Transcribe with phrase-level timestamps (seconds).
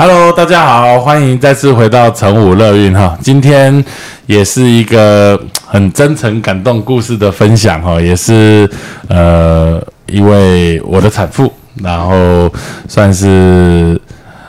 [0.00, 3.18] Hello，大家好，欢迎再次回到成武乐运哈。
[3.20, 3.84] 今天
[4.24, 8.66] 也是一个很真诚感动故事的分享哈，也是
[9.08, 12.50] 呃一位我的产妇，然后
[12.88, 14.00] 算是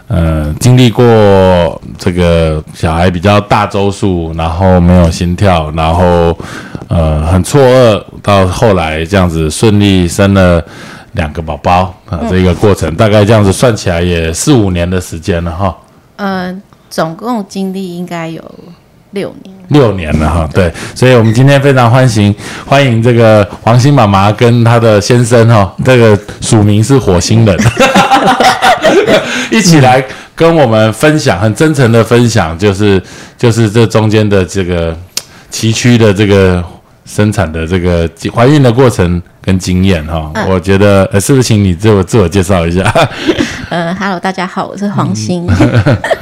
[0.07, 1.03] 呃经历过
[1.97, 6.33] 这个小孩比较大周数，然后没有心跳，然后
[6.87, 10.63] 呃很错愕，到后来这样子顺利生了。
[11.13, 15.77] 两个宝宝啊，这个过程大概这样子算起来也四五年的时间了哈。
[16.15, 18.41] 嗯，总共经历应该有
[19.11, 19.55] 六年。
[19.67, 27.57] 六年了哈，对，所以我们今天非常欢迎欢迎这个黄鑫妈妈跟她的先生哈，这个署名是火星人，
[29.51, 30.03] 一起来
[30.35, 33.01] 跟我们分享，很真诚的分享，就是
[33.37, 34.97] 就是这中间的这个
[35.49, 36.63] 崎岖的这个。
[37.11, 42.81] 生产的这个怀孕的过程跟经验哈，我觉得呃，是不是请你自我自我介绍一下？
[43.69, 45.45] 呃，Hello，大家好，我是黄鑫，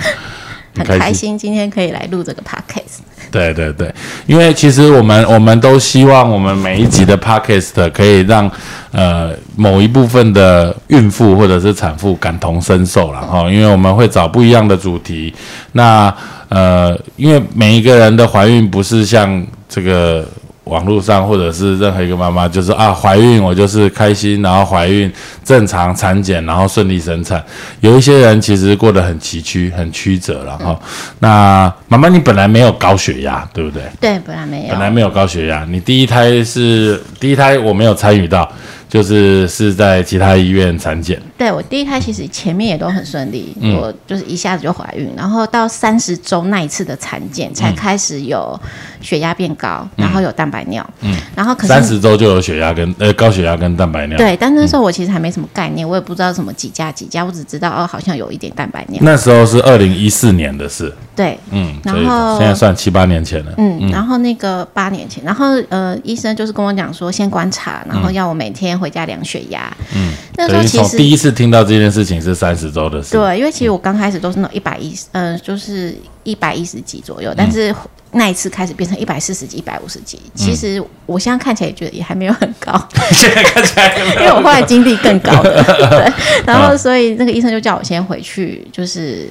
[0.76, 3.02] 很开心今天可以来录这个 Podcast。
[3.30, 3.94] 对对对，
[4.26, 8.50] 因为其实我们我们都希望我们每一集的 Podcast 可以让
[8.92, 15.32] 呃某一部分的孕妇或者是产妇感同身受了哈，因为我们会找不一样的主题。
[15.74, 16.12] 那
[16.48, 20.26] 呃，因为每一个人的怀孕不是像这个。
[20.70, 25.12] 网络上或者是任何一个妈妈，就是啊，怀孕我就是开心，然后怀孕
[25.44, 27.44] 正常产检，然后顺利生产。
[27.82, 30.80] 有一些人其实过得很崎岖、很曲折了哈。
[31.20, 33.84] 那妈妈，你本来没有高血压，对不对？
[34.00, 34.70] 对，本来没有。
[34.70, 38.50] 本来没有高血压，你第一胎是第一胎，我没有参与到。
[38.90, 41.22] 就是是在其他医院产检。
[41.38, 48.60] 对我第一胎其实前面也都很顺利，我就是一下子就怀孕，然后到三十周那一次的产检才开始有
[49.00, 50.86] 血压变高，然后有蛋白尿。
[51.02, 54.18] 嗯，然后可是三十周就有血压跟呃高血压跟蛋白尿。
[54.18, 59.00] 对，但那时候我其实还没什么概念，我也不知道什么几加几加，我只知道哦好像有一点蛋白尿。
[59.04, 60.92] 那时候是二零一四年的事。
[61.20, 63.52] 对，嗯，然后现在算七八年前了。
[63.58, 68.70] 嗯，然后那个八年前，然后呃医生就是跟我讲说先观察，然后要我每天。
[68.80, 75.94] 回家量血压，嗯，那时候其实第一次听到这件事情是三十周的事，对，因为其实我刚开始都是那一百一十，嗯，就是
[76.24, 77.76] 一百一十几左右，但是
[78.14, 82.72] 那一次开始变成一百四十几、一百五十几，其实我现在看起来也觉得也还没有很高，
[83.12, 86.14] 现在看起来，因为我后来经历更高的， 对，
[86.46, 89.28] 然后所以那个医生就叫我先回去，就是。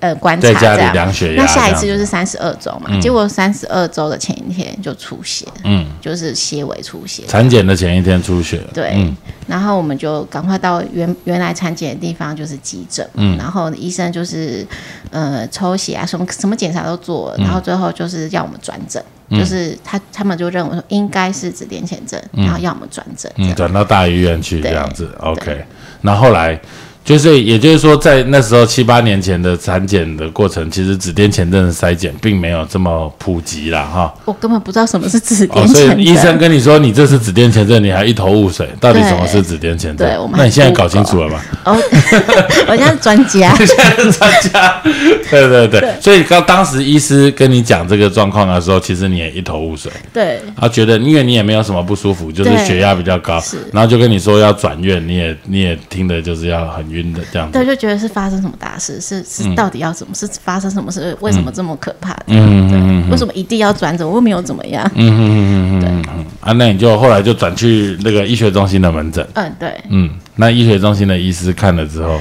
[0.00, 2.98] 呃，观察这样，那下一次就是三十二周嘛。
[3.00, 7.22] 结果三十二周的前一天就出血，嗯，就是纤维出血。
[7.28, 9.14] 产检的前一天出血，对。
[9.46, 13.06] 然后我们就赶快到原原来产检的地方，就是急诊。
[13.14, 14.66] 嗯，然后医生就是
[15.10, 25.14] 呃抽血啊，什么什么检查都做，然后最后就是要我们转诊，就是他他们就认为说应该是紫癜前症，然后要我们转诊，嗯，转到大医院去这样子。
[25.18, 25.62] OK，
[26.00, 26.58] 那后来。
[27.04, 34.14] 就是，也就是说，在那时候七八年前的产检的过程，其实紫癜前症的筛检并没有这么普及了哈。
[34.24, 35.68] 我根本不知道什么是紫癜前症。
[35.68, 39.96] 所以医生跟你说你这是紫癜前症，你还一头雾水，到底什么是紫癜前症？
[39.96, 41.40] 对，那你现在搞清楚了吗？
[41.64, 41.76] 哦，
[42.68, 44.82] 我现在专家，现在是专家。
[45.30, 49.90] 对对对，所以刚当时医师跟你讲这个状况的时候，其实你也一头雾水。
[50.12, 57.20] 对，他觉得因为你也没有什么不舒服，就是血压比较高，然后就跟你说要转院，你也你也听的就是要很晕的。
[57.32, 61.16] 这样对，就觉得是发生什么大事，是是到底要怎么是发生什么事？
[61.20, 62.12] 为什么这么可怕？
[62.26, 64.06] 嗯嗯嗯，为什么一定要转诊？
[64.06, 64.84] 我又没有怎么样。
[64.94, 69.26] 嗯嗯嗯嗯嗯，啊，那你就后来就转去那个医学中心的门诊。
[69.34, 69.72] 嗯，对。
[69.88, 72.20] 嗯，那医学中心的医师看了之后，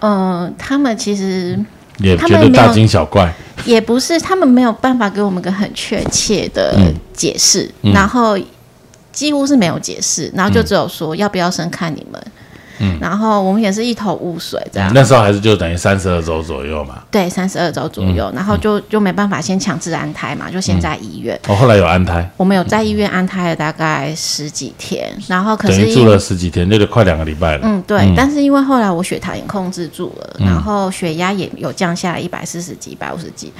[0.00, 1.58] 嗯，他们其实
[1.98, 3.32] 也觉得大惊小怪，
[3.64, 6.76] 也不是，他们没有办法给我们个很确切的
[7.12, 8.38] 解释，然后
[9.12, 12.22] 几乎是没有解释，然后就只有说要不要生看你们。
[12.78, 14.90] 嗯，然后我们也是一头雾水这样。
[14.94, 17.02] 那时候还是就等于三十二周左右嘛。
[17.10, 21.38] 对，三十二周左右，然后就就没办法先强制安胎嘛，就先在医院。
[21.48, 22.28] 哦，后来有安胎。
[22.36, 27.60] 我们有在医院安胎了大概十几天，然后可是住了十几天，那就快两个礼拜了。
[27.64, 28.12] 嗯，对。
[28.16, 33.52] 但是因为后来我血糖也控制住了，然后血压也有降下来一百四十几、一百五十几。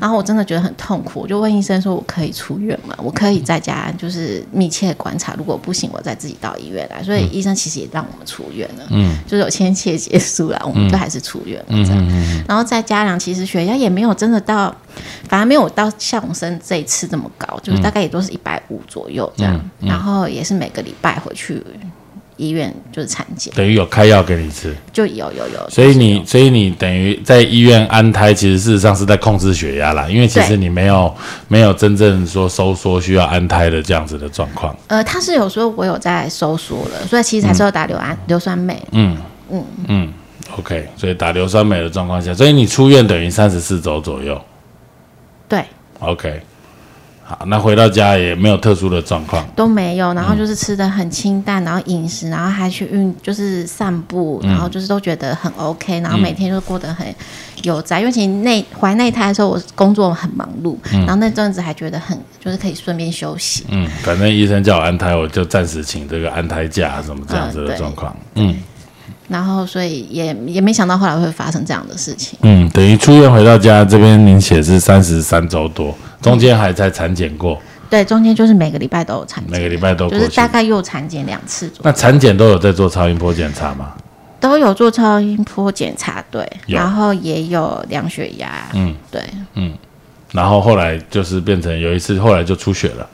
[0.00, 2.94] 然后我真的觉得很痛苦，我就问医生说：“我可以出院吗？
[2.98, 12.44] 我可以在家就是密切观察，如果不行，我再自己到医院来。”所以医生其实也让我们出院了，嗯，就是有签切结束了，我们就还是出院了这样。
[12.46, 14.74] 然后再加上其实血压也没有真的到，
[15.28, 19.60] 反而没有到像永生这一次这么高，就是大概也都是一百五左右这样。
[19.80, 21.62] 然后也是每个礼拜回去。
[22.38, 25.68] 医院就是产检，等于有开药给你吃，就有有有。
[25.68, 31.14] 所以你所以你等于在医院安胎，其实事实上是在控制血压啦，因为其实你没有
[31.48, 34.74] 没有真正说收缩需要安胎的这样子的状况。
[34.86, 38.80] 呃，他是有说我有在收缩了，所以其实还是要打硫胺硫酸镁。
[38.92, 39.16] 嗯
[39.50, 40.12] 嗯嗯
[40.56, 44.40] ，OK，所以打硫酸镁的状况下，所以你出院等于三十四周左右。
[45.48, 45.64] 对
[45.98, 46.40] ，OK。
[47.30, 50.14] 好，那回到家也没有特殊的状况，都没有。
[50.14, 56.00] 然后就是吃的很清淡，然后饮食，然后还去运，就是散步，然后就是都觉得很 OK。
[56.00, 57.06] 然后每天就过得很
[57.64, 63.66] 有在，因为其实内怀内胎的时候，我工作很忙碌，然后那阵子还觉得很就是可以顺便休息。
[63.68, 68.16] 嗯，反正医生叫我安胎，我就暂时请这个安胎假，什么这样子的状况。
[68.36, 68.56] 嗯。
[69.28, 72.38] 然后，所以也也没想到后来会发生这样的事情。
[72.40, 75.94] 嗯，等于出院回到家这边，您写是三十三周多。
[76.20, 81.70] 中间还在产检过，对，中间就是每个礼拜都有产检，每个礼拜都就是大概又产检两次。
[81.82, 83.92] 那产检都有在做超音波检查吗？
[84.40, 89.20] 都有做超音波检查，对，然后也有量血压，嗯，对，
[89.54, 89.74] 嗯，
[90.32, 93.08] 然后后来就是变成有一次，后来就出血了。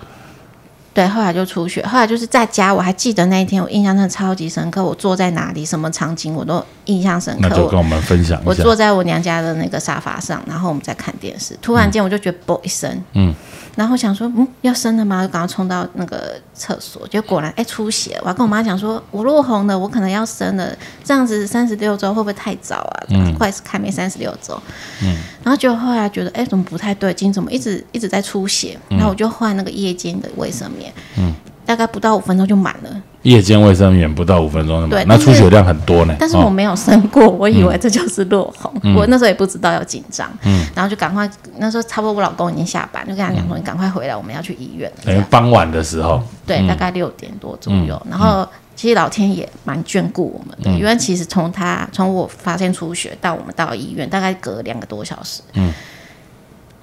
[0.94, 4.82] 对，后来就出血，后来就是在家，我还记得那一天，我印象真的超级深刻。
[4.82, 7.49] 我坐在哪里，什么场景，我都印象深刻。
[7.49, 8.46] 那就跟我们分享一下。
[8.46, 13.35] 我坐在我娘家的那个沙发上，然后我们在看电视，突然间我就觉得啵一声，嗯。
[13.76, 15.26] 然后想说，嗯，要生了吗？
[15.26, 18.19] 就赶快冲到那个厕所，就果然，哎，出血。
[18.23, 20.76] 我还跟我妈讲说，我落红了，我可能要生了。
[21.03, 23.06] 这样子三十六周会不会太早啊？
[23.11, 24.61] 嗯，快开没三十六周。
[25.03, 27.32] 嗯，然后就后来觉得，哎，怎么不太对劲？
[27.32, 28.79] 怎么一直一直在出血？
[28.88, 30.93] 然后我就换那个夜间的卫生棉。
[31.17, 31.35] 嗯。
[31.65, 32.91] 大概不到五分钟就满了。
[33.23, 36.15] 夜间卫生棉不到五分钟就满，那出血量很多呢。
[36.21, 48.01] 但是我没有生过，我以为这就是落红，我那时候也不知道要紧张，嗯，然后就赶快，那时候差不多我老公已经下班，就跟他讲说：“你赶快回来，我们要去医院。”等于傍晚的时候，对，大概六点多左右。
[48.11, 48.47] 然后
[48.77, 55.73] 其实老天也蛮眷顾我们的，因为其实从他从我发现出血到我们到医院，大概隔两个多小时，嗯。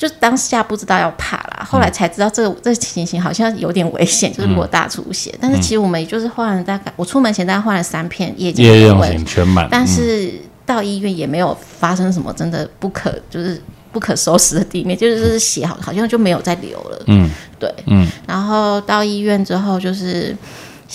[0.01, 5.31] 就当下不知道要怕啦，后来才知道这个这情形好像有点危险，就是如果大出血。
[5.39, 10.33] 但是其实我们也就是换了大概，我出门前大概换了三片夜间夜用型全满，但是
[10.65, 13.61] 到医院也没有发生什么真的不可就是
[13.91, 17.03] 不可收拾的地面，就是血好好像就没有再流了。
[17.05, 20.35] 嗯，对，嗯，然后到医院之后就是。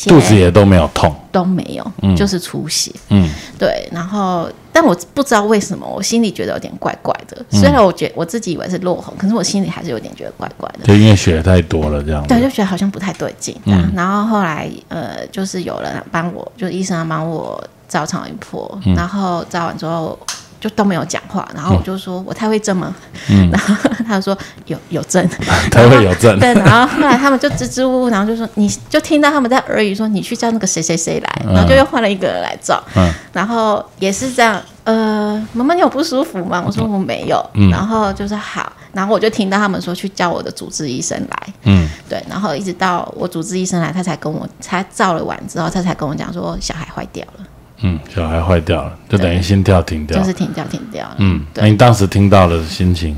[0.05, 2.93] 肚子也都没有痛，都没有，就是出血。
[3.09, 3.89] 嗯，对。
[3.91, 7.43] 然后，但我不知道为什么，我心里觉得有点怪怪的。
[7.51, 10.85] 虽然我觉我自己以为是落红，可是我心里还是有点觉得怪怪的。
[10.85, 12.23] 就因为血太多了，这样。
[12.27, 13.57] 对，就觉得好像不太对劲。
[13.65, 13.91] 嗯。
[13.97, 17.59] 然后后来，呃，就是有人帮我，就医生帮我
[17.89, 20.19] 照超音波，然后照完之后。
[20.67, 22.93] 就都没有讲话，然后我就说：“我太会震吗？”
[23.31, 23.75] 嗯，然后
[24.07, 24.37] 他说
[24.67, 25.29] ：“有有震，
[25.71, 34.61] 太会有震。”对，然后后来他们就支支吾吾，然后就说：“你就听到他们在耳语说，你去叫那个谁谁谁来。”然后就又换了一个人来照，嗯，然后也是这样。
[34.83, 36.63] 呃，妈妈你有不舒服吗？
[36.65, 37.45] 我说我没有。
[37.55, 41.55] 嗯，然后就是好，然后我就听到他们说去叫我的主治医生来。
[41.65, 47.45] 嗯，对，然后一直到我主治医生来，他才跟我才照了完之后，他才跟我讲说小孩坏掉了。
[47.83, 51.17] 嗯，小孩坏掉了，就等于心跳停掉，就是停掉停掉了。
[51.19, 53.17] 嗯，那你当时听到的心情？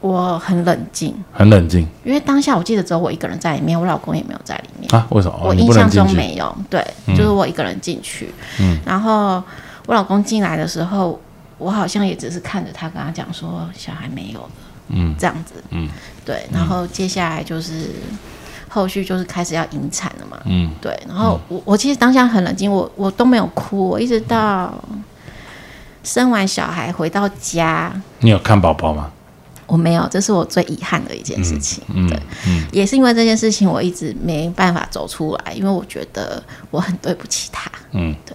[0.00, 5.06] 我很冷静，很冷静，因为当下我记得只有我一个人在里面，我老公也没有在里面啊？
[5.10, 5.38] 为什么？
[5.44, 8.34] 我印象中没有，对，就是我一个人进去。
[8.58, 9.40] 嗯，然后
[9.86, 11.20] 我老公进来的时候，
[11.56, 14.50] 我好像也只是看着他，跟他讲说小孩没有了，
[14.88, 15.88] 嗯，这样子，嗯，
[16.24, 17.90] 对，然后接下来就是。
[18.72, 24.72] 后续就是开始要引产了嘛，嗯，对，然后我我其实当下很冷静，我我都没有哭，我一直到
[26.02, 29.10] 生完小孩回到家，你有看宝宝吗？
[29.66, 32.18] 我没有，这是我最遗憾的一件事情，对，
[32.72, 38.34] 也是因为这件事情，我一直没办法走出来，因为我觉得我很对不起他，嗯，对。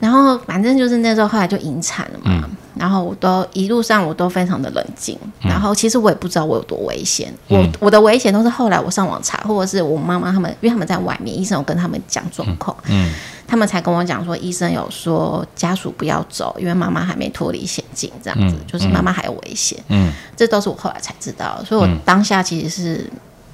[0.00, 2.48] 然后反正就是那时候，后来就引产了嘛。
[2.82, 5.16] 然后我都一路上我都非常的冷静。
[5.40, 7.32] 然后其实我也不知道我有多危险。
[7.46, 13.14] 我我的危险都是后来我上网查，或者是我妈妈他们，因为他们在外面，医生有跟他们讲状况，嗯，
[13.46, 19.78] 他们才跟我讲说，医生有说家属不要走，因为妈妈还没脱离险境，这样子就是妈妈还有危险。
[19.86, 21.62] 嗯，这都是我后来才知道。
[21.64, 23.08] 所以我当下其实是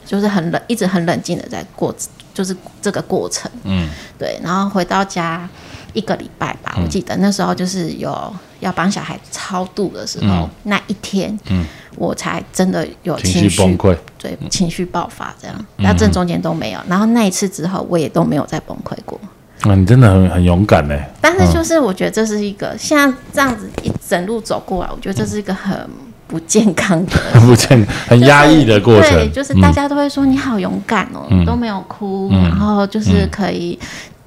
[0.06, 1.94] 就是很冷，一直很冷静的在过，
[2.32, 3.50] 就是这个过程。
[3.64, 4.40] 嗯，对。
[4.42, 5.46] 然后回到家。
[5.92, 11.36] 一个礼拜吧，我记得那时候就是有要帮小孩超度的时候，那一天，
[11.96, 16.80] 我才真的有情情绪崩溃，对情绪爆发这样，那正中间都没有。
[16.88, 19.18] 然后那一次之后，我也都没有再崩溃过。
[19.62, 20.96] 啊，你真的很很勇敢呢。
[21.20, 25.76] 但是就是我觉得这是一个现在这样子一整路走过来，我觉得这是一个很
[26.28, 29.14] 不健康的、 很不健很压抑的过程。
[29.14, 33.78] 对，就是大家都会说你好勇敢哦，都没有哭，然后就是可以。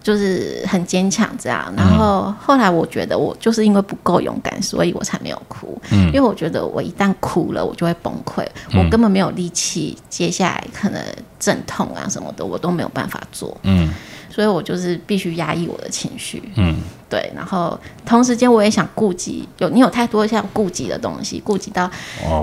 [0.03, 5.79] 就是很坚强这样，然后后来我觉得我就是因为不够勇敢，所以我才没有哭。
[5.91, 11.01] 嗯，因为我觉得我一旦哭了，我就会崩溃，我根本没有力气，接下来可能
[11.39, 13.55] 阵痛啊什么的，我都没有办法做。
[13.63, 13.93] 嗯。
[14.33, 16.77] 所以我就是必须压抑我的情绪，嗯，
[17.09, 21.89] 对，然后同时间我也想顾及有你有太多像顾及的东西，顾及到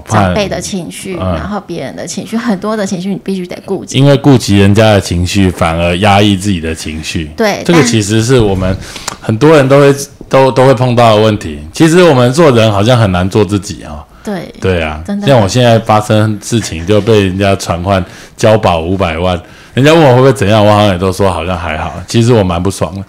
[0.06, 8.76] 长辈的情绪，然后别人的情绪，很多的情绪你必须得顾及，因为顾及人家的情绪，反而压抑自己的情绪，对，这个其实是我们
[9.20, 9.94] 很多人都会
[10.28, 11.58] 都都会碰到的问题。
[11.72, 18.04] 其实我们做人好像很难做自己啊，对，对啊，像我现在发生事情就被人家传唤
[18.36, 19.40] 交保五百万。
[19.78, 21.94] 人家问我会不会怎样，我好像也都说好像还好。
[22.08, 23.04] 其实我蛮不爽的。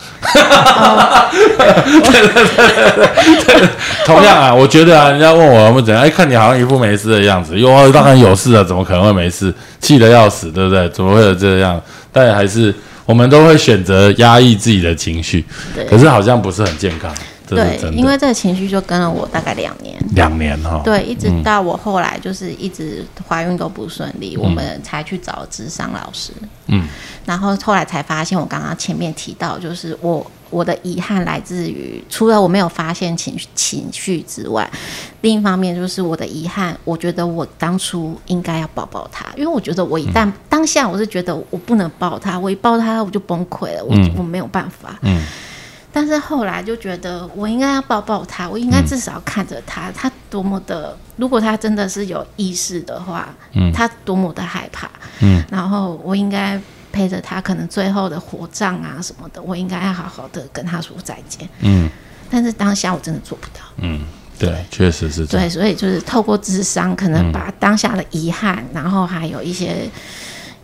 [4.06, 7.58] 同样啊，我觉得啊，人家问我会怎样，哎，看你好像一副没事的样子。
[7.58, 9.52] 有，当然有事啊，怎么可能会没事？
[9.82, 10.88] 气得要死，对不对？
[10.90, 11.82] 怎么会有这样？
[12.14, 12.72] 但还是
[13.08, 15.44] 我们都会选择压抑自己的情绪，
[15.90, 17.12] 可是好像不是很健康。
[17.56, 20.82] 对，因为这个情绪就跟了我大概两年，两年哈。
[20.84, 26.32] 对，一直到我后来就是一直怀孕都不顺利，我们才去找智商老师。
[26.68, 26.88] 嗯，
[27.26, 34.70] 然后后来才发现，我刚刚前面提到，就是我我的遗憾来自于，除了我没有发现情绪情绪之外，
[35.22, 44.98] 另一方面就是我的遗憾，我觉得我当初应该要抱抱他，因为我觉得我一旦当下我是觉得我不能抱他，我一抱他我就崩溃了，我我没有办法。
[45.02, 45.24] 嗯。
[45.92, 54.90] 但是后来就觉得，我应该要抱抱他，我应该至少看着他，他多么的，如果他真的是有意识的话，嗯，他多么的害怕，
[55.22, 61.90] 嗯，然后我应该陪着他，可能最后的火葬啊什么的，我应该要好好的跟他说再见，嗯，
[62.30, 64.02] 但是当下我真的做不到，嗯，
[64.38, 69.90] 对，确实是这样，对，所以就是透过智商，可能把当下的遗憾，然后还有一些。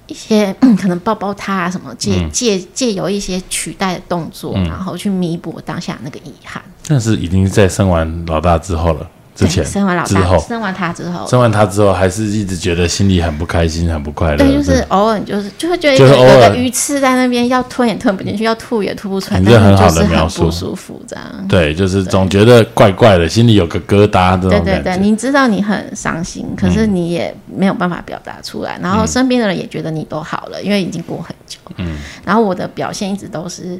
[0.08, 6.62] 一些可能抱抱他啊，什么借借借由一些取代的动作，然后去弥补当下那个遗憾。
[6.88, 9.10] 但是已经在生完老大之后了。
[9.36, 14.38] 之前生完老大，生完他之后，生完他之后，还是一直觉得心里很不开心，很不快乐。
[14.38, 21.26] 对，就是偶尔就是就会觉得有个鱼刺在那边，要吞也吞不进去，要吐也吐不出来，这很好的描述，不舒服这样。
[21.50, 31.60] 对，就是总觉得怪怪的，心里有个疙瘩这种对对对，你知道你很伤心，可是你也没有办法表达出来，然后身边的人也觉得你都好了，因为已经过很久。
[31.76, 31.98] 嗯。
[32.24, 33.78] 然后我的表现一直都是。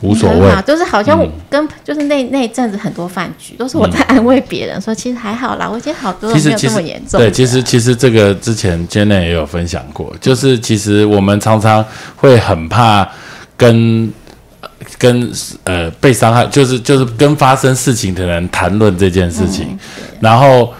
[0.00, 7.20] 无所谓，就是好像我跟就是那那一阵子很多饭局，都是我在安慰别人 说，其实还好啦，我今天好多没有这么严重。
[7.20, 11.84] 对，其实其实这个之前 Jenny 也有分享过，就是其实我们常常
[12.16, 13.08] 会很怕
[13.56, 14.12] 跟
[14.98, 15.30] 跟
[15.64, 19.78] 呃被伤害，就是就是跟发生事情的人谈论这件事情，
[20.20, 20.72] 然后。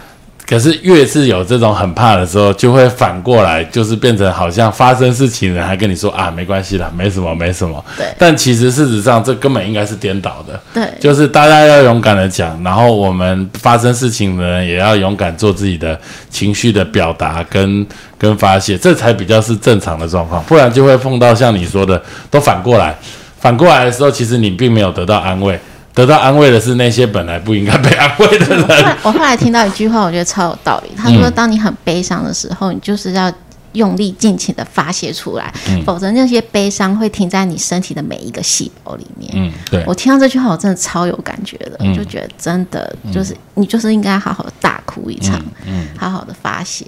[0.49, 7.85] 可是越是有这种很怕的时候，就会反过来，就是变成好像发生事情人还跟你说啊，没关系啦，没什么，没什么。
[7.99, 8.07] 对。
[8.17, 10.59] 但其实事实上，这根本应该是颠倒的。
[10.73, 10.88] 对。
[10.99, 16.00] 就是大家要勇敢的讲，然后我们发生事情的人也要勇敢做自己的
[16.31, 17.87] 情绪的表达跟
[18.17, 20.43] 跟发泄，这才比较是正常的状况。
[20.45, 22.97] 不然就会碰到像你说的，都反过来，
[23.38, 25.61] 反过来的时候，其实你并没有得到安慰。
[25.99, 28.67] 得到安慰的是那些本来不应该被安慰的人。
[29.02, 30.90] 我后来听到一句话，我觉得超有道理。
[30.97, 33.33] 他说：“当你很悲伤的时候，你就是要
[33.73, 35.52] 用力尽情的发泄出来，
[35.85, 39.83] 否则那些悲伤会停在你身体的每一个细胞里面。”嗯，对。
[39.88, 46.87] 我听到这句话，我真的超有感觉的，就觉得真的就是你就是应该好好的大哭一场，嗯，好好的发泄。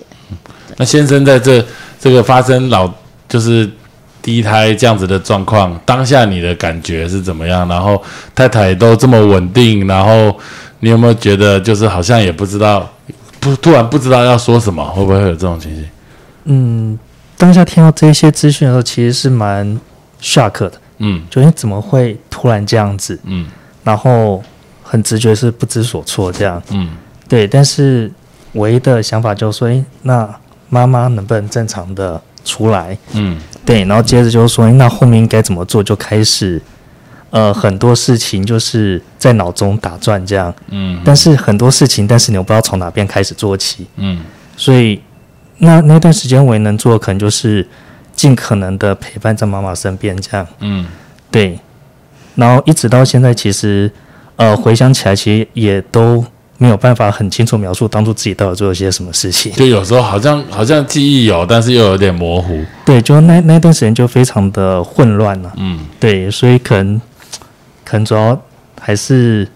[0.76, 1.67] 那先生在这
[1.99, 2.88] 这个发生老
[3.29, 3.69] 就是。
[4.23, 7.67] 第一胎这样子的状况，当下你的感觉是怎么样？
[7.69, 8.03] 然后
[8.35, 10.39] 太太都这么稳定，然后
[10.81, 12.89] 你有没有觉得就是好像也不知道，
[13.39, 15.85] 不突然不知道要说什么，会不会有这种情形？
[16.45, 16.99] 嗯，
[17.37, 19.79] 当下听到这些资讯的时候，其实是蛮
[20.21, 20.73] shock 的。
[20.99, 23.19] 嗯，就你怎么会突然这样子？
[23.25, 23.47] 嗯，
[23.83, 24.43] 然后
[24.83, 26.62] 很直觉是不知所措这样。
[26.71, 26.91] 嗯，
[27.27, 28.12] 对，但是
[28.53, 30.29] 唯一的想法就是说，哎，那
[30.69, 32.97] 妈妈能不能正常的出来？
[33.12, 33.38] 嗯。
[33.64, 35.83] 对，然后接着就是说，那后面应该怎么做？
[35.83, 36.61] 就开始，
[37.30, 40.52] 呃，很多事情就是在脑中打转这样。
[40.71, 41.00] 嗯。
[41.04, 43.87] 但是很多事情，但是你又不知道从哪边开始做起。
[43.97, 44.21] 嗯。
[44.57, 45.00] 所以，
[45.59, 47.66] 那那段时间我能做，可能就是
[48.16, 50.47] 尽可能的陪伴在妈妈身边这样。
[50.59, 50.87] 嗯。
[51.30, 51.59] 对。
[52.35, 53.90] 然后一直到现在，其实，
[54.37, 56.25] 呃，回想起来，其实也都
[56.62, 59.50] 没有办法很清楚描述当初自己到底做了些什么事情。
[59.55, 62.62] 就有时候好像好像记忆有，但是又有点模糊。
[62.85, 65.50] 对，就那那段时间就非常的混乱了。
[65.57, 67.00] 嗯，对，所以可能
[67.83, 68.38] 可能主要
[68.79, 69.49] 还是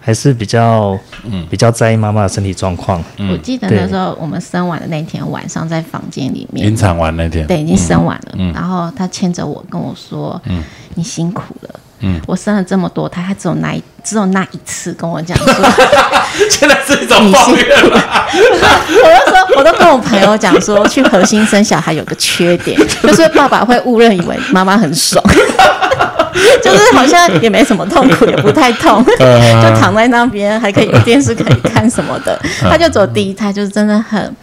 [0.00, 3.00] 还是比较嗯比较在意妈妈的身体状况。
[3.30, 8.52] 我记得那时候我们生完的那天晚上，在房间里面引产完那天，对，已经生完了。
[8.52, 10.64] 然后他牵着我跟我说：“嗯，
[10.96, 15.54] 你辛苦了。”嗯，我生了这么多胎，他只有那一只有那一次跟我讲说，
[16.50, 18.26] 现在是一种抱怨了。
[18.32, 25.22] 我就说，我都跟我朋友讲说，去核心生小孩有个缺点， 就是爸爸会误认以为妈妈很爽，
[26.62, 32.38] 就是好像也没什么痛苦，也不太痛，就躺在那边还可以有电视可以看什么的。
[32.60, 34.36] 他就走第一胎，就是真的很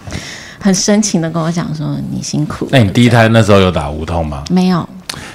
[0.60, 2.68] 很深情的跟我讲说，你辛苦。
[2.72, 4.44] 那你第一胎那时候有打无痛吗？
[4.50, 4.88] 没有。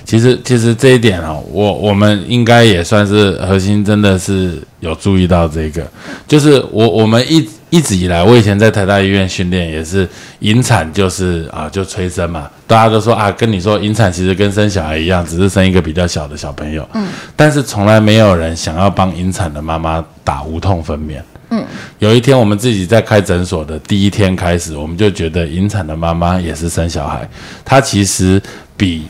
[0.05, 5.87] 其实，其实这一点哦，我我们应该也算是核心，真的是有注意到这个。
[6.27, 10.09] 就是我我们一一直以来，我以前在台大医院训练也是
[10.41, 12.51] 引产，就是啊，就催生嘛。
[12.67, 16.89] 大家都说啊，跟你说引产其实跟生小孩一样，只是生一个比较小的小朋友。
[16.95, 17.07] 嗯。
[17.37, 21.21] 但是从来没有人想要帮引产的妈妈打无痛分娩。
[21.51, 21.65] 嗯。
[22.01, 27.29] 有一天我们自己在开诊所的第一天开始，我们就觉得引产的妈妈也是生小孩，
[27.65, 28.43] 她其实
[28.77, 29.05] 比。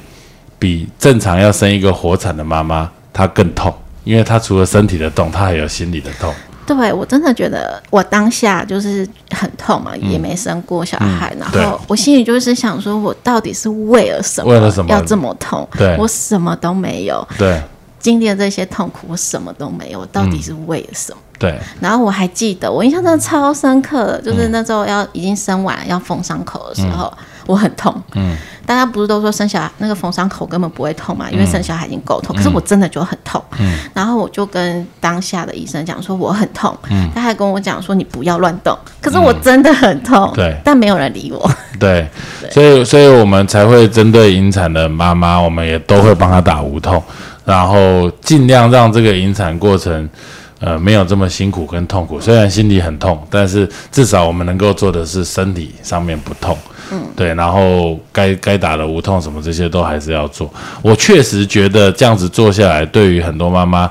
[0.60, 3.74] 比正常要生一个活产的妈妈，她更痛，
[4.04, 6.32] 因为她除了身体的痛，她还有心理的痛。
[6.66, 14.52] 对我真的觉得，我当下就是很痛嘛，也没生过小孩，然后我心里就是想说，我到底是为了什么？
[14.52, 15.68] 为了什么要这么痛？
[15.76, 17.26] 对，我什么都没有。
[17.36, 17.60] 对，
[17.98, 21.18] 经历了这些痛苦，我什么都没有，我到底是为了什么？
[21.40, 21.58] 对。
[21.80, 27.12] 然后我还记得，我印象真的超深刻的，就是那时候要已经生完要缝伤口的时候。
[27.50, 42.08] 我很痛，嗯，大家不是都说生小孩那个缝伤口根本不会痛嘛，因为生小孩已经够痛，可是我真的就很痛，嗯，然后我就跟当下的医生讲说我很痛，嗯，他还跟我讲说你不要乱动，可是我真的很痛，对，但没有人理我， 对，
[42.50, 47.02] 所以所以我们才会针对引产的妈妈，我们也都会帮她打无痛，
[47.44, 50.08] 然后尽量让这个引产过程。
[50.60, 56.56] 呃，没有这么辛苦跟痛苦，虽然心里很痛，但是至少我们能够做的是身体上面不痛，
[56.92, 60.52] 嗯，对，然后该该打的无痛什么这些都还是要做。
[60.82, 63.90] 我确实觉得这样子做下来，对于很多妈妈，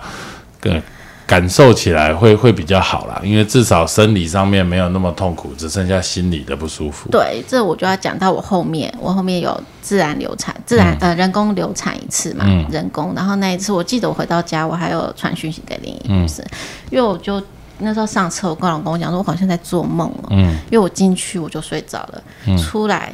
[0.60, 0.82] 更。
[1.30, 7.08] 感受起来会会比较好啦，因为至少生理上面没有那么痛苦，只剩下心理的不舒服。
[7.12, 13.14] 对，这我就要讲到我后面，我后面有自然流产，自然呃人工流产一次嘛，人工。
[13.16, 16.44] 然后那一次我记得我回到家，我还有传讯息给女生，
[16.90, 17.40] 因为我就
[17.78, 23.14] 那时候上车，我跟老公讲说，我好像在做梦了，嗯，因为我进去我就睡着了，出来。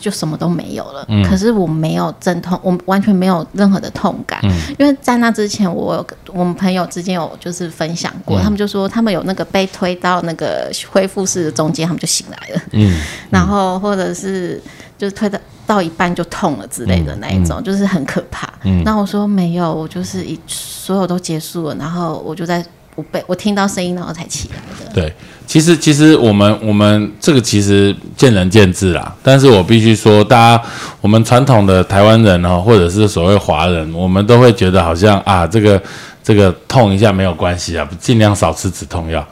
[0.00, 4.40] 就什么都没有了，可是我没有阵痛，我完全没有任何的痛感，
[4.78, 12.98] 因为在那之前，我我们朋友之间有就是分享过，他们就说他们有那个被推到那个恢复室的中间，他们就醒来了，嗯，
[13.30, 14.60] 然后或者是
[14.96, 18.52] 就是推到到一半就痛了之类的那一种，就是很可怕。
[18.64, 18.82] 嗯。
[18.84, 22.64] 那我说没有，我就是一所有都结束了，然后我就在。
[22.96, 24.92] 我被我听到声音，然后才起来的。
[24.92, 25.14] 对，
[25.50, 29.12] 其实其实我们我们这个其实见仁见智啦。
[29.20, 30.62] 但是我必须说，大家
[31.00, 35.82] 我们传统的台湾人哦，或者是所谓华人，我们都会觉得好像啊，这个
[36.22, 39.26] 这个痛一下没有关系啊，尽量少吃止痛药。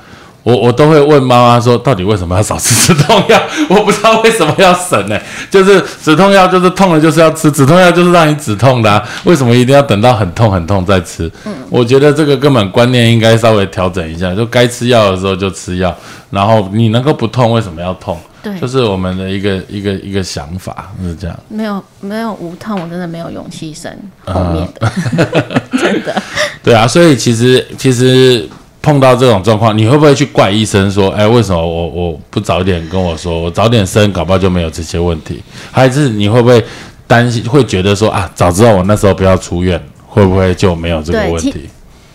[0.49, 3.39] 我我都会问妈妈说，到底为什么要少吃止痛药？
[3.69, 5.21] 我不知道为什么要省呢？
[5.51, 11.31] 就是止痛药就是痛了就是要吃，止痛药就是让你止痛的，为什么一定要等到很痛很痛再吃？
[11.45, 15.95] 嗯，我觉得这个根本观念应该稍微调整一下，就该吃药的时候就吃药，
[16.31, 18.19] 然后你能够不痛，为什么要痛？
[18.43, 21.39] 对，就是我们的一个一个一个想法是这样。
[21.49, 24.91] 没有没有无痛，我真的没有勇气生后面的，
[25.79, 26.23] 真的。
[26.65, 28.49] 对啊，所以其实其实。
[28.81, 36.65] 碰到这种状况，你会不会去怪医生说：“哎，为什么我我不早点跟我说，我早点生，搞不好就没有这些问题？”还是你会不会
[37.07, 41.69] 担心，会觉得说：“啊，早知道我那时候不要出院，会不会就没有这个问题？”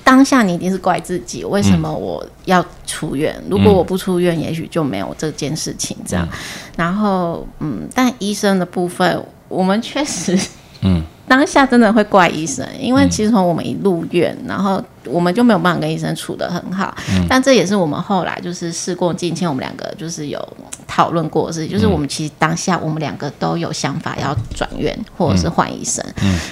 [0.05, 3.33] 当下你一定是怪自己，为什么我要出院？
[3.49, 6.27] 如果我不出院，也许就没有这件事情这样。
[6.75, 10.37] 然后，嗯，但医生的部分，我们确实，
[10.81, 11.03] 嗯。
[11.27, 16.93] 当下真的会怪医生，因为其实从我们一入院，然后我们就没有办法跟医生处得很好。
[17.29, 26.03] 但这也是我们后来就是事过境迁，我们两个就是有讨论过的事情，就是我们其实当下我们两个都有想法要转院或者是换医生，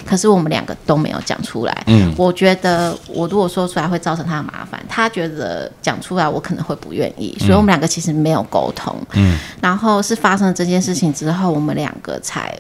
[0.06, 1.86] 可是我们两个都没有讲出来。
[2.16, 8.96] 我觉得我如果说出来会造成他的麻烦，他觉得讲出来我可能会不愿意，所以我们两个其实没有沟通。
[9.62, 12.58] 然后是发生了这件事情之后，我们两个才。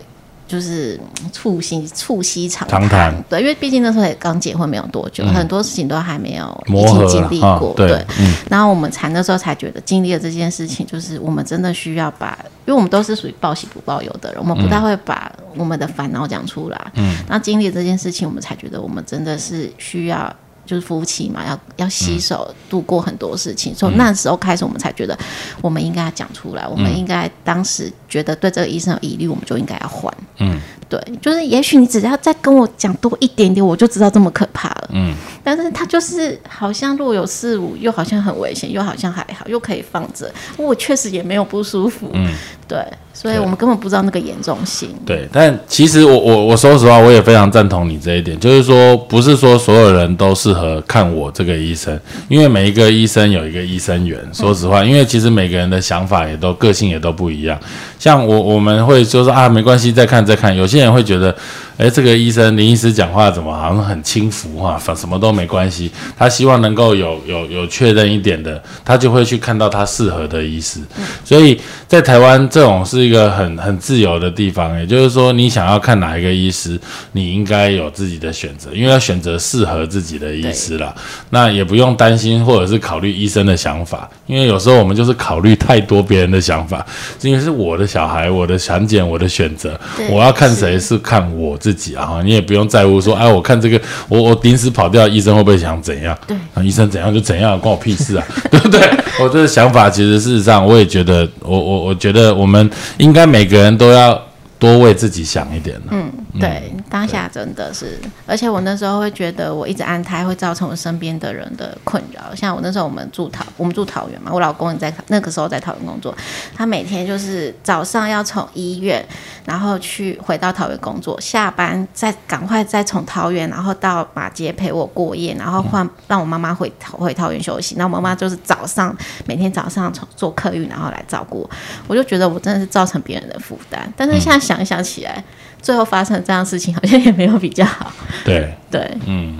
[0.51, 6.63] 就是嗯促膝促膝长长谈对，因为毕竟那时候也刚结婚没有多久，很多事情都还没有
[7.07, 8.05] 经历过，啊对对。
[8.19, 16.91] 嗯然后我们才那时候才觉得经历了这件事情，就是我们真的需要把，因为我们都是属于报喜不报忧的人，我们不太会把我们的烦恼讲出来。
[16.95, 20.35] 嗯，然后经历了这件事情，我们才觉得我们真的是需要。
[20.71, 23.75] 就是夫妻嘛，要要携手度过很多事情。
[23.75, 25.17] 从那时候开始，我们才觉得
[25.61, 26.65] 我们应该要讲出来。
[26.65, 30.13] 我们应该当时觉得对这个医生有疑虑，我们就应该要换。
[30.37, 30.57] 嗯，
[30.87, 34.89] 对，就是也许你只要再跟我讲多一点点，我就知道这么可怕了。
[34.93, 40.33] 嗯，但是他就是好像若有似无，又好像很危险，又好像还好，又可以放着。
[40.55, 42.09] 我确实也没有不舒服。
[42.13, 42.33] 嗯，
[42.65, 42.81] 对，
[43.21, 44.89] 所以我们根本不知道那个严重性。
[45.05, 54.19] 对，但其实我我我说实话，我也非常赞同你这一点，就是说，不是说所有人都适合看我这个医生，因为每一个医生有一个医生缘。
[54.33, 57.59] 说实话，因为其实每个人的想法也都个性也都不一样。
[57.99, 60.55] 像我我们会就是啊，没关系，再看再看。
[60.55, 61.35] 有些人会觉得，
[61.77, 65.91] 哎，这个医生林医师讲话怎么好像很轻浮哈、反什么都没关系。
[66.17, 70.79] 他希望能够有有有确认一点的，他就会去看到他适合的医师。
[71.25, 76.79] 所以在台湾这种是一个很很自由的地方，也就是说，你想要看哪一个医师，
[77.13, 80.93] 你应该有自己的选择，因为要选择适合自己的医师啦。
[81.31, 86.85] 那也不用担心或者是考虑医生的想法，因为有时候我们就是考虑太多别人的想法，
[87.21, 89.79] 因为是我的小孩、我的产检、我的选择，
[90.09, 96.17] 我要看谁是看我自己啊，你也不用在乎说，哎，我看这个，我我临时跑掉，医生会不会想怎样？
[96.27, 98.81] 对啊，医生怎样就怎样，关我屁事啊， 对不对？
[99.21, 104.19] 我这个想法其实事实上，我也觉得，我我我觉得我们应该每个人都要
[104.61, 105.87] 多为自己想一点了。
[105.89, 112.35] 嗯，对，当下真的是，而且我那时候会觉得我一直安胎会造成我身边的人的困扰。
[112.35, 116.15] 像我那时候我们住桃，我们住桃园嘛，我老公也在那个时候在桃园工作，
[116.55, 119.03] 他每天就是早上要从医院，
[119.45, 127.73] 然后去回到桃园工作，下班再赶快再从桃园，然后到马街陪我过夜，然后换让我妈妈回桃回桃园休息。
[127.79, 128.95] 那我妈妈就是早上
[129.25, 131.49] 每天早上从坐客运然后来照顾我，
[131.87, 133.91] 我就觉得我真的是造成别人的负担。
[133.97, 135.23] 但是现在想一想起来。
[135.61, 137.93] 最后发生这样的事情，好像也没有比较好。
[138.25, 139.37] 对，对，嗯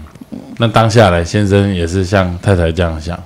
[0.60, 3.20] 那当下来先生也是像太太这样想，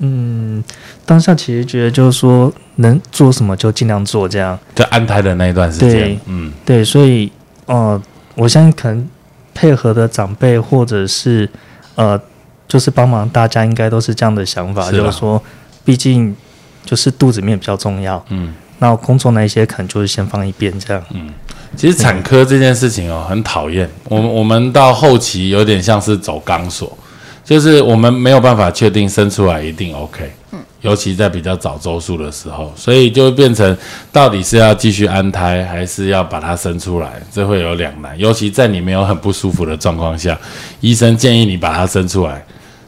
[0.00, 0.62] 嗯，
[1.06, 4.58] 当下其实觉得就是说能做什么就尽量做，这样。
[4.74, 5.90] 就安胎的那一段时间。
[5.90, 6.52] 对，嗯。
[6.66, 7.32] 对，所以
[7.64, 8.00] 呃，
[8.34, 9.08] 我相信可能
[9.54, 11.48] 配合的长辈或者是
[11.94, 12.20] 呃，
[12.68, 15.42] 就是帮忙大家应该都是这样的想法，就是说，
[15.82, 16.36] 毕竟
[16.84, 18.52] 就是肚子里面比较重要，嗯。
[18.78, 21.02] 那工作那一些可能就是先放一边这样。
[21.12, 21.30] 嗯
[21.76, 23.86] 其实产科这件事情哦，很讨厌。
[24.04, 26.96] 我们我们到后期有点像是走钢索，
[27.44, 30.32] 就是我们没有办法确定生出来一定 OK。
[30.52, 33.76] 嗯，尤其在比较早周数的时候，所以就会变成
[34.10, 38.18] 到底是要继续安胎，还是要把它生出来，这会有两难。
[38.18, 40.38] 尤其在你没有很不舒服的状况下，
[40.80, 42.42] 医生建议你把它生出来。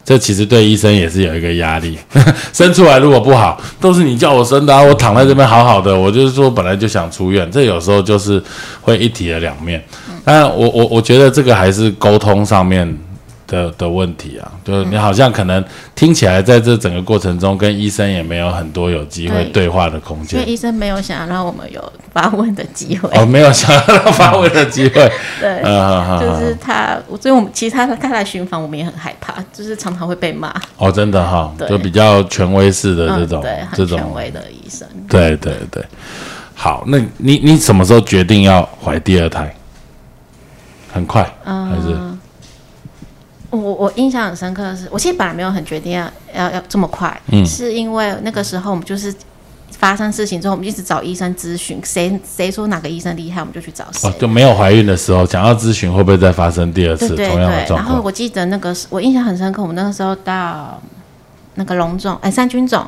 [0.08, 1.98] 这其实对医生也是有一个压力，
[2.50, 4.82] 生出来如果不好，都是你叫我生的啊！
[4.82, 8.42] 我躺在这边好好的，我就是说本来就想出院，这有时候就是
[8.80, 9.84] 会一体的两面。
[10.24, 12.98] 但我我我觉得这个还是沟通上面
[13.48, 15.64] 的的问题啊，就是你好像可能
[15.96, 19.58] 听起来在这整个过程中跟医生也没有很多有机会对。
[19.58, 23.10] 对话的空间，因为医生没有想要让我们有发问的机会。
[23.18, 30.54] 哦，没有想要让发问的机会， 对，呃，就是他，所以我们其实他他来巡访，我们也很害怕，就是常常会被骂。
[30.76, 31.68] 哦，真的哈，对。
[31.68, 33.98] 就比较权威式的这嗯，种对，这种。
[33.98, 34.86] 很权威的医生。
[35.08, 35.84] 对对对，
[36.54, 39.52] 好，那你你什么时候决定要怀第二胎？
[40.92, 41.88] 很快，还是？
[41.94, 42.17] 嗯，
[43.50, 49.14] 我我印象很深刻的是，我其实本来没有很决定要要要这么快，嗯是因为那个时候我们就是
[49.78, 54.08] 发生事情之后，我们一直找医生咨询，谁谁说哪个医生厉害，我们就去找谁。
[54.08, 57.76] 哦，就没有怀孕的时候，想要咨询会不会再发生第二次同样的，状况？
[57.76, 60.80] 然后我记得那个是我印象很深刻，我们那个时候到
[61.54, 62.84] 那个龙总哎三军总，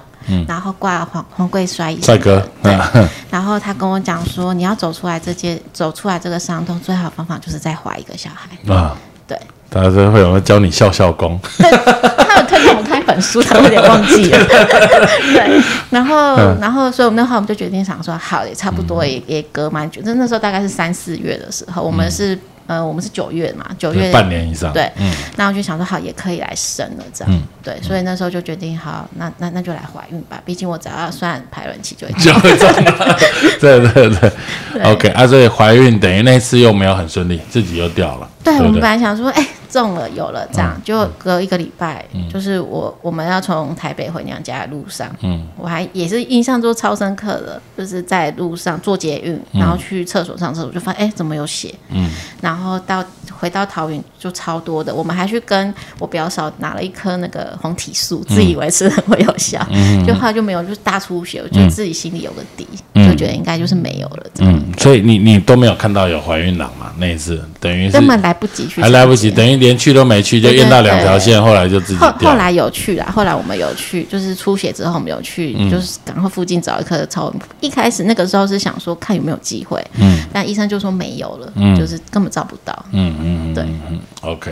[0.46, 2.48] 然后挂黄黄贵帅医生，嗯帅哥，
[3.30, 8.74] 然后他跟我讲说，你要走出来这件走出来这个伤痛，最好的方法就是再怀一个小孩。
[8.74, 8.96] 啊，
[9.26, 9.38] 对，
[9.70, 14.38] 大家会有人教你笑笑功，他有推荐我看一本书，他有点忘记了。
[15.32, 16.58] 对，然后，嗯。
[16.60, 27.32] 然后，所以我们那会儿我们就决定想说，好，也差不多也也隔蛮久，就那时候大概是三四月的时候，我们是、呃，我们是九月嘛，九月嗯半年以上，对嗯，那我就想说，好，也可以来生了，这样。
[27.32, 27.42] 嗯。
[27.62, 32.66] 对，所以那时候就决定，好，那那那就来怀孕吧，毕竟我只要算排卵期就会就会中。
[32.68, 33.16] 了，
[33.60, 34.32] 对对对。
[34.72, 38.82] 对，OK 啊，所以怀孕等于那次又没有很顺利，自己又掉了，对，我们本？
[38.82, 53.04] 来想说，哎、中了，有了，这样就隔一个礼拜，就是我我们要从台北回娘家的路上，嗯，我还也是印象中超深刻的，就是在路上坐捷运，然后去厕所上厕所，就发现哎怎么有血，嗯，然后到
[53.38, 59.64] 回到桃园就超多的，我们还去跟我表嫂拿了一颗那个黄体素，自以为是很会有效，
[60.06, 66.92] 就后来就没有，就是大出血，我觉得自己心里有个底，就觉得应该就是没有了，嗯，所以你你都没有看到有怀孕囊嘛？
[66.98, 84.50] 那一次等于根本来不及去，还来不及，等于连去都没去，就验到两条线，后来就自己后后来有去啦，后来我们有去，就是出血之后我们有去，就是赶快附近找一颗超音一开始那个时候是想说看有没有机会，嗯，但医生就说没有了，嗯，就是根本找不到，嗯嗯，对，嗯，OK，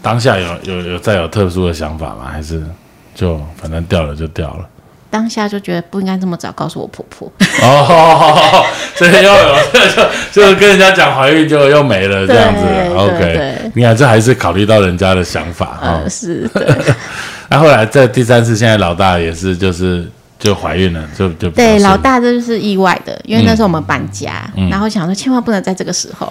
[0.00, 2.30] 当下有有有再有特殊的想法吗？
[2.32, 2.64] 还是
[3.14, 4.68] 就反正掉了就掉了？
[5.16, 7.32] 当下就觉得不应该这么早告诉我婆婆。
[7.62, 8.62] 哦，
[8.94, 12.60] 所以又有就就是跟人家讲怀孕就又没了这样子
[12.94, 16.46] ，OK，你看这还是考虑到人家的想法啊，是。
[17.48, 20.06] 那后来在第三次，现在老大也是就是
[20.38, 26.30] 就怀孕了，就就对老大这就是意外的，因为那时候我们搬家，然后想说千万不能在这个时候，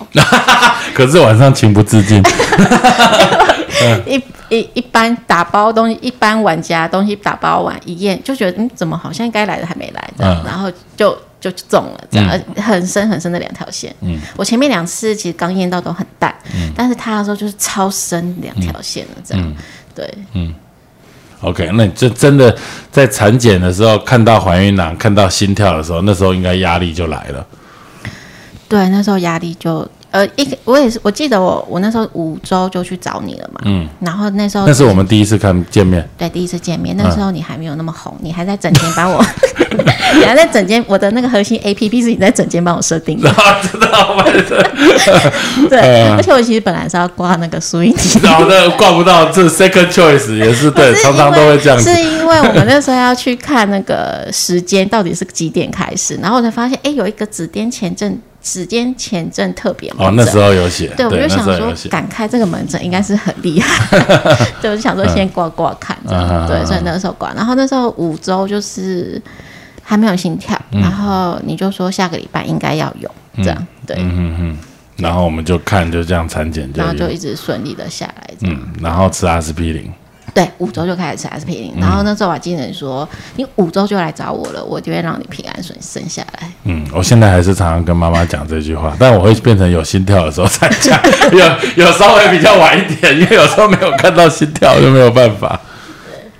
[0.93, 2.21] 可是晚上情不自禁。
[4.05, 13.93] 一一一般打包东西，一般玩家东西打包完一验，就觉得嗯，怎么好像该来的还没来这样，然后就就中了这样，很深很深的两条线。
[14.01, 19.55] 嗯，我前面两次其实刚验到都很淡，嗯，但是他的时候就是超深两条线了这样，
[19.93, 20.53] 对，嗯
[21.41, 22.55] ，OK，那你就真的
[22.91, 27.45] 在产检的时候看到怀孕囊，看到心跳的时候，那时候应该压力就来了。
[28.67, 29.87] 对，那时候压力就。
[30.15, 39.21] 呃，一我也是，我记得我我那时候五周就去找你了嘛，嗯，然后那时候那是我们第一次看见面，对，第一次见面，那时候你还没有那么红，你还在整天帮我，
[40.15, 43.29] 你还在整间我的那个核心 A P P 是你在整间帮我设定的，
[43.69, 44.23] 知道吗？
[45.69, 58.17] 对，而且我其实本来是要挂那个苏音提，然后那挂不到，这 second choice 也是对，常常都会这样，是因为我们那时候要去看那个时间到底是几点开始，然后我才发现，哎，有一个紫癜前症。
[58.45, 63.97] 指尖前症特别哦，那时候有写，对，我就想说，敢开这个门诊应该是很厉害，
[64.61, 67.33] 对，我就想说先挂挂看，对，所以那时候挂。
[67.33, 69.19] 然后那时候五周就是
[69.81, 74.57] 还没有心跳，然后你就说下个礼拜应该要有这样，对，嗯嗯，
[74.97, 79.91] 然后我们就看就这样产检，然后就一直顺利的下来，嗯，然后吃阿司匹林。
[80.35, 86.51] 对，五周就开始吃 S P 零，然后那时候我经人说，你五周就来找我了，我就会让你平安顺生下来。
[86.65, 90.99] 嗯，我现在还是常常跟妈妈讲这句话，但我会变成有心跳的时候才讲，
[91.31, 95.57] 有有稍微比较晚一点，因为有时候没有看到心跳就没有办法。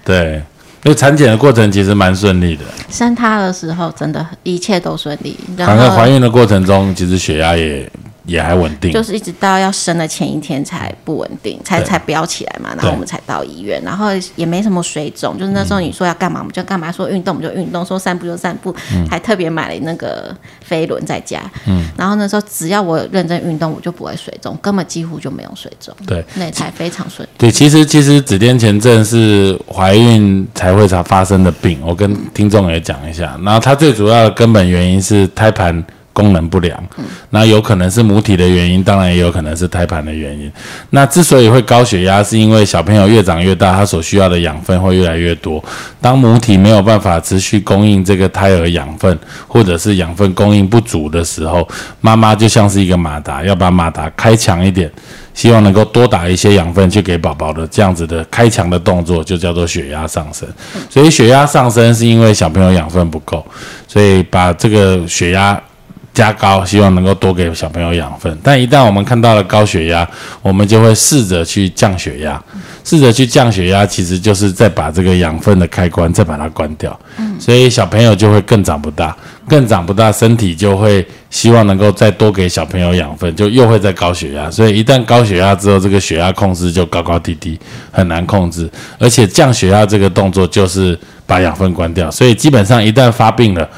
[0.04, 0.44] 对，
[0.84, 7.90] 因为产检的过程其实蛮顺利的，生他的时候真的一切都顺利，然后怀孕的过程中其实血压也。
[8.26, 18.76] 也还稳定，就是一直到要生的前一天才不稳定，才才飙起来嘛，然后我们才到医院，然后也没什么水肿，就是那时候你说要干嘛我们就干嘛，说运动我们就运动，说散步就散步，
[19.10, 27.28] 还特别买了那个飞轮在家，嗯，然后那时候只要我认真运动，我就不会水肿，根本几乎就没有水肿，对，那才非常顺。
[27.38, 35.84] 对，其实其实子痫前症是怀孕才会才发生的病，我跟听众也讲一下，然后它最主要的根本原因是胎盘。
[36.16, 36.82] 功能不良，
[37.30, 40.50] 那有可能是母体的原因，当然也有可能是胎盘的原因。
[40.92, 45.62] 那之所以会高血压，是因为小朋友越长越大，他所需要的养分会越来越多。
[46.00, 51.68] 当母体没有办法持续供应这个胎儿养分，或者是养分供应不足的时候，
[52.00, 54.90] 妈妈就像是一个马达，要把马达开强一点，
[55.34, 60.48] 希望能够多打一些养分去给宝宝的这样子的开强的动作，就叫做血压上升。
[60.90, 63.46] 所以血压上升是因为小朋友养分不够，
[63.86, 65.62] 所以把这个血压。
[66.16, 68.36] 加高，希望能够多给小朋友养分。
[68.42, 70.08] 但一旦我们看到了高血压，
[70.42, 72.42] 我们就会试着去降血压，
[72.86, 76.98] 试着去降血压，其实就是再把这个养分的开关再把它关掉。
[77.18, 79.14] 嗯，所以小朋友就会更长不大，
[79.46, 84.50] 更长不大，身体就会希望能够再多给小朋友养分，就又会再高血压。
[84.50, 87.60] 所以一旦高血压之后，这个血压控制就高高低低，
[87.92, 88.70] 很难控制。
[88.98, 93.70] 而且降血压这个动作就是把养分关掉，所以基本上一旦发病了。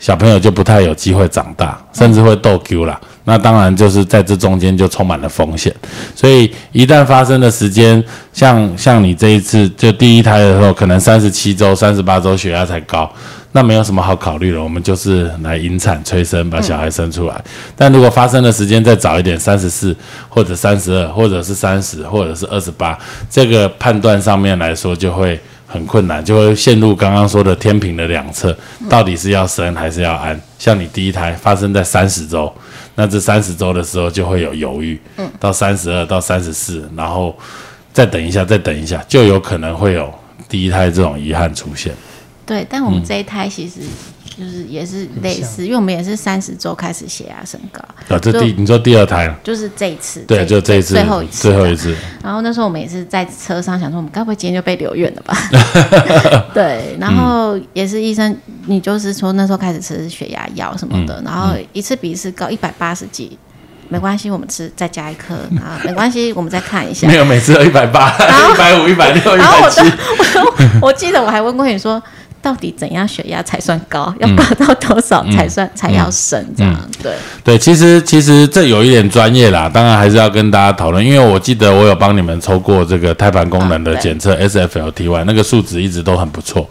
[0.00, 2.98] 小朋友就不太有机会长大，甚至会逗 Q 啦。
[3.24, 5.72] 那当然就是在这中间就充满了风险。
[6.16, 13.08] 所以一旦发生的时间，像像你这一次就第一胎的时候，可能三十七周、三十八周血压才高，
[13.52, 14.62] 那没有什么好考虑了。
[14.62, 17.44] 我们就是来引产催生，把小孩生出来。
[17.76, 19.94] 但如果发生的时间再早一点，三十四
[20.30, 25.38] 或者三十二，或者是三十，或者是二十八，这个判断上面来说就会。
[25.72, 28.56] 很困难，就会陷入刚刚说的天平的两侧，
[28.88, 30.38] 到底是要生还是要安？
[30.58, 32.52] 像你第一胎发生在三十周，
[32.96, 37.38] 那这三十周的时候就会有犹豫，嗯，到三十二到三十四，然后
[37.92, 40.12] 再等一下，再等一下，就有可能会有
[40.48, 41.94] 第一胎这种遗憾出现。
[42.44, 43.80] 对，但我们这一胎其实。
[44.40, 47.78] 就是也是类似，因为我们也是三十周开始血压升高。
[48.08, 51.94] 啊，这第你说第二胎了就是这一次，对，就这一次，最后一次，最后一次。
[52.24, 55.36] 然后那时候我们也是在车上想说，我们该不会今天就被留院了吧？
[56.54, 63.38] 对， 然后也是医生，你就是说那时候开始吃血压药什么的，然后一次比一次高，一百八十几，
[63.88, 67.06] 没关系，我们吃再加一颗啊，没关系，我们再看一下。
[67.08, 69.80] 没有，每次都一百八、一百五、一百六、一百七。
[69.82, 72.02] 我我记得我还问过你说。
[72.42, 74.14] 到底怎样血压才算高？
[74.18, 76.44] 要高到多少才算才要升？
[76.56, 77.12] 这样对
[77.44, 81.04] 对，其实其实这有一点专业啦，当然还是要跟大家讨论。
[81.04, 86.68] 因为我记得我有帮你们抽过这个胎盘功能的检测 SFLT1，那个数值一直都很不错。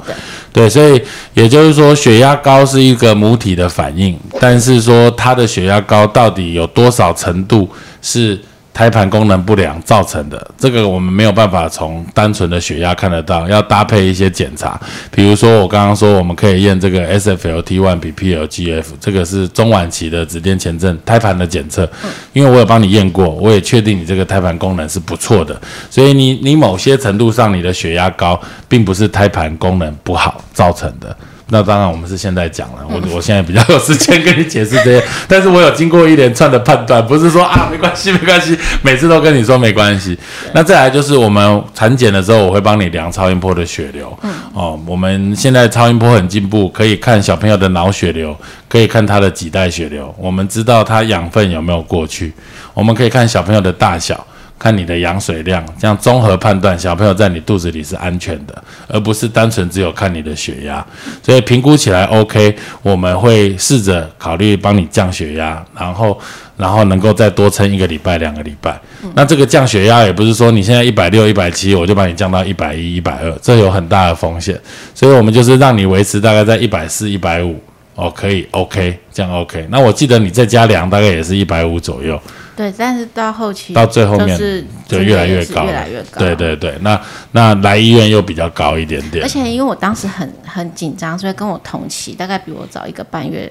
[0.52, 1.02] 对，所以
[1.34, 7.70] 也就是说，血压高是一个母体的反应，但是说它的血压高到底有多少程度
[8.02, 8.40] 是？
[8.80, 14.80] 胎盘功能不良造成的，这个我们没有办法从单纯的血压看得到，要搭配一些检查，
[15.12, 21.86] 比如说我刚刚说我们可以验这个 SFLT1 比 PLGF，这个是中晚期的子癜前症胎盘的检测，
[22.32, 28.40] 因为我有帮你验过，我也确定你这个胎盘功能是不错的，所以你你某些程度上你的血压高，
[28.70, 31.14] 并不是胎盘功能不好造成的。
[31.52, 32.86] 那当然，我们是现在讲了。
[32.88, 40.18] 我我现在比较有时间跟你解释这些， 但是我有经过一连串的判断，不是说啊没关系没关系，每次都跟你说没关系。
[40.54, 44.18] 那再来就是我们产检的时候，我会帮你量超音波的血流。
[44.54, 48.36] 哦，我们现在超音波很进步，可以看小朋友的脑血流，
[48.68, 52.34] 可以看他的脐带血流，我们知道他养分有没有过去，
[52.74, 54.26] 我们可以看小朋友的大小。
[54.60, 60.86] 看你的羊水量，这样综合判断小朋友在你肚子里是安全的，而不是单纯只有看你的血压。
[61.24, 66.20] 所以评估起来 OK，我们会试着考虑帮你降血压，然后
[66.58, 68.78] 然后能够再多撑一个礼拜、两个礼拜。
[69.16, 74.60] 那这个降血压也不是说你现在一百六、一百七，我就把你降到一百一、一百二，这有很大的风险。
[74.94, 77.58] 所以我们就是让你维持大概在一百四、一百五，
[77.96, 79.66] 哦，可以 OK，这样 OK。
[79.72, 82.22] 那我记得你在家量大概也是一百五左右。
[82.60, 84.38] 对，但是到后期到最后面
[84.86, 86.20] 就越来越高，越来越高。
[86.20, 89.24] 对对对，那那来医院又比较高一点点。
[89.24, 93.50] 而且因为我当时很很紧张，所以跟我同期，大概比我早一个半月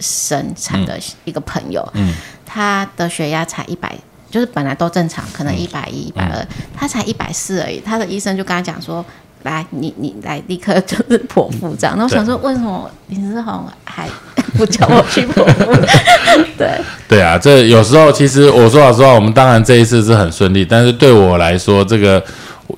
[0.00, 2.12] 生产的一个朋友，嗯，
[2.44, 3.96] 他的血压才一百，
[4.28, 6.44] 就是本来都正常，可能一百一、一百二，
[6.76, 7.78] 他才一百四而已。
[7.78, 9.06] 他的医生就跟他讲说。
[9.44, 11.94] 来，你你来，立刻就是剖腹这样。
[11.96, 14.08] 那我想说，为什么林志宏还
[14.58, 15.72] 不叫我去剖腹？
[16.58, 22.22] 对对啊，这有时候其实我说老实话，我们当然这一次是很顺利，但是对我来说，这个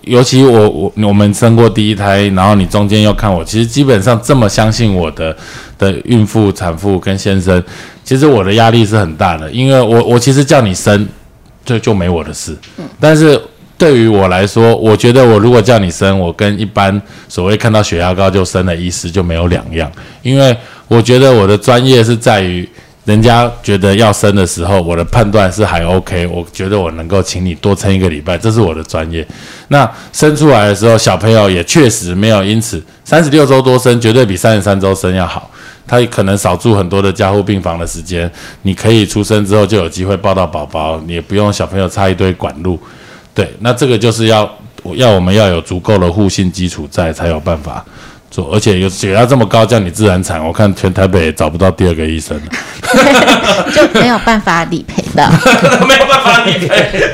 [0.02, 5.34] 尤其我我我们生过第一胎，然后你中间又看我，其实基本上这么相信我的
[5.78, 7.62] 的孕妇、产妇跟先生，
[8.04, 11.08] 其实我的压力是很大的，因为我我其实叫你生，
[11.64, 12.54] 就就没我的事。
[12.76, 13.40] 嗯，但是。
[13.80, 19.90] 对于我来说，我觉得我如果叫你生，我跟一般所谓看到血压高就生的医师就没有两样，
[20.20, 20.54] 因为
[20.86, 22.68] 我觉得我的专业是在于，
[23.06, 29.26] 人家觉得要生的时候，我的判断是还 OK，我觉得我能够请你多撑一个礼拜，这是我的专业。
[29.68, 35.50] 那生出来的时候，小朋友也确实没有因此三十六周多生，绝对比三十三周生要好，
[35.86, 42.78] 他可能少住很多的加护病房的时间，你可以出生之后就有机会抱到宝宝，你也不用小朋友插一堆管路。
[43.40, 44.58] 对，那这个就是要
[44.96, 47.82] 要我们要有足够的互信基础在，才有办法。
[48.30, 52.44] 做，而且有血压这么高，叫你自然产，我看全台北找不到第二个医生了，
[53.74, 55.28] 就没有办法理赔的，
[55.88, 56.68] 没有办法理赔。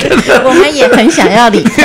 [0.44, 1.84] 我们也很想要理赔，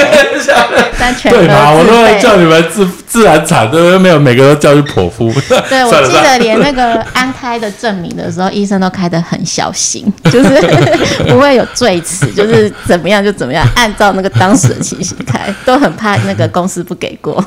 [1.00, 1.72] 但全对嘛？
[1.72, 5.30] 我都会叫你们自自然产，对没有每个都叫去剖腹。
[5.68, 10.50] 对，我记得连那个安胎的证明的时候，医生都开得很小心，就是
[11.28, 17.44] 不会有罪词，就是怎么样就怎么样，按照那个当时的情形开，都很怕那个公司不给过。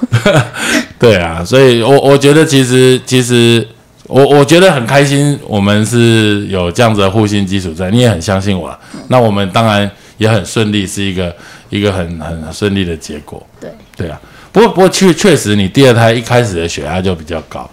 [1.01, 3.67] 对啊，所以我我觉得其实其实
[4.07, 11.35] 我我觉得很开心，我们是有这样子的互信基础在，你也很相信我，那我们当然也很顺利，是一个
[11.71, 13.43] 一个很很顺利的结果。
[13.59, 14.21] 对对啊，
[14.55, 17.69] 不过不过确确实你第二胎一开始的血压就比较高，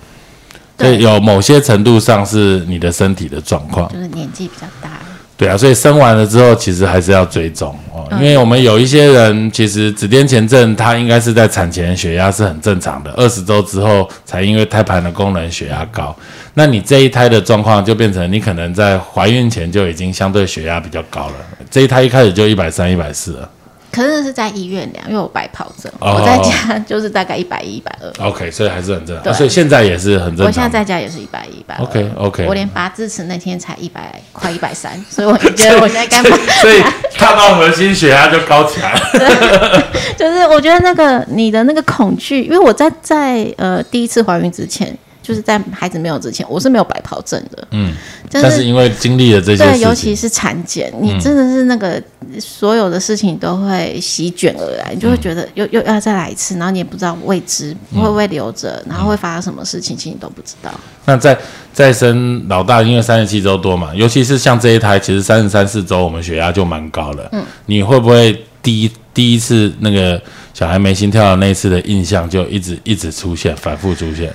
[0.76, 4.98] 对，有某些程度上是你的身体的状况，就是年纪比较大。
[5.38, 16.16] 对啊，所以生完了之后，其实还是要追踪哦，因为我们有一些人，其实子癫前症，他应该是在产前血压是很正常的，二十周之后才因为胎盘的功能血压高。
[16.56, 21.34] 那你这一胎的状况就变成你可能在怀孕前就已经相对血压比较高了，
[21.70, 23.50] 这一胎一开始就一百三、一百四了。
[23.92, 28.28] 可是是在医院量，因为我白跑症，哦我在家就是大概一百一、一百二。
[28.28, 30.46] OK，所以还是很正常，对所以现在也是很正常。
[30.46, 31.84] 我现在在家也是一百一、一百二。
[31.84, 36.38] OK，OK 我连拔智齿那天才一百，快一百三， 所以我觉得我现在该拔。
[36.62, 36.82] 所以
[37.16, 39.84] 看到核心血压就高起来了。
[40.18, 47.68] 就是我觉得那个你的那个恐惧，因为我在在呃第一次怀孕之前，就是在孩子没有之前，我是没有白袍症的。
[47.72, 47.94] 嗯，
[48.30, 52.02] 但但是因为经历了这些对，尤其是产检，你真的是那个、
[52.40, 60.72] 所有的事情都会席卷而来，你就会觉得又又要再来一次，然后你也不知道未知会不会留着，然后会发生什么事情，其实你都不知道。
[61.06, 61.38] 那在
[61.72, 67.30] 再生老大，因为三十七周多嘛，尤其是像这一胎，其实三十三四周我们血压就蛮高了。
[67.32, 70.22] 嗯，你会不会第一第一次那个
[70.54, 74.34] 小孩没心跳的那一次的印象就一直一直出现，反复出现？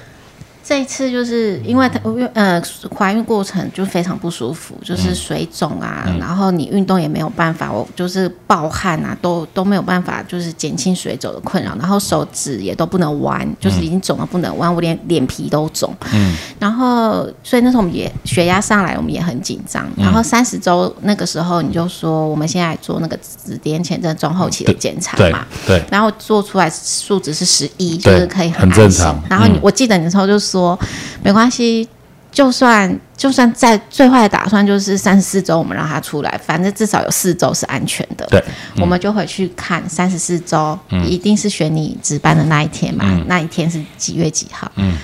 [0.66, 2.00] 这一次就是因为她
[2.34, 2.60] 呃
[2.92, 15.94] 怀孕过程就非常不舒服，就是水肿啊，然后你运动也没有办法，我就是暴汗啊，都都没有办法，就是减轻水肿的困扰，然后手指也都不能弯，就是已经肿了不能弯，我连脸皮都肿。
[16.12, 19.86] 嗯，然后所以那时候我们也血压上来，我们也很紧张。
[19.96, 29.22] 然后三十周那个时候你就说我们现在做那个子痫前症中后期的检查对嘛，对，然后做出来数值是十一，就是可以很正常。
[29.30, 29.60] 然后你、嗯。
[29.62, 30.55] 我记得你那时候就说
[31.22, 31.88] 没关系，
[32.30, 38.26] 就算就算在最坏的打算就是三十四周我们让他出来，反正至少有四周是安全的。
[38.30, 38.42] 对，
[38.78, 43.04] 我们就回去看三十四周，一定是选你值班的那一天嘛？
[43.26, 44.70] 那一天是几月几号？
[44.76, 44.96] 嗯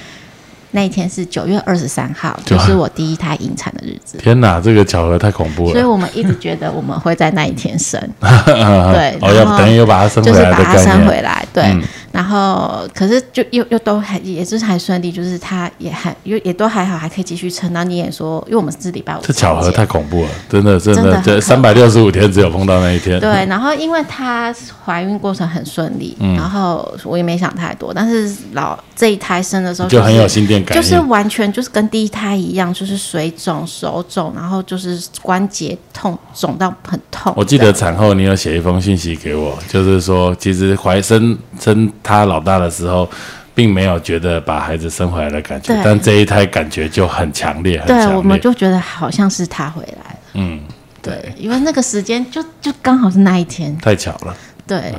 [0.73, 4.19] 那一天是九月二十三号，就就是我第一胎引产的日子。
[4.19, 5.73] 天哪，这个巧合太恐怖了。
[5.73, 11.07] 所以我们一直觉得我们会在那一天生， 对哦，要等于又把它生回就是来把它生。
[11.07, 11.63] 回来，对。
[11.65, 17.73] 嗯然后可是就又又都还也就是还顺利，就是他也还也也都还好，还可以继续撑。
[17.73, 23.19] 然后你也说，因为我们是礼拜五这巧合太恐怖了，真的真的，这三百六十五天只有碰到那一天。
[23.19, 24.55] 对，然后因为她
[24.85, 37.35] 怀孕过程很顺利，嗯然后我也没想太多，但是老这一胎生的时候、就是很有心电感应，就是完全就是跟第一胎一样，就是水肿、手肿，然后就是关节痛，肿到很痛。
[37.37, 43.11] 我记得产后你有写一封信息给我，就是说其实怀生生他老大的时候，
[43.57, 48.07] 并没有觉得把孩子生回来的感觉，但这一胎感觉就很强烈，很对。
[48.15, 50.19] 我们就觉得好像是他回来了。
[50.35, 50.61] 嗯，
[51.03, 53.77] 对，因为那个时间就就刚好是那一天。
[53.79, 54.37] 太巧了。
[54.65, 54.95] 对，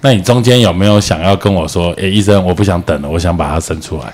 [0.00, 4.12] 那你中间有没有想要跟我说，诶，医生，我不想等了，我想把它生出来？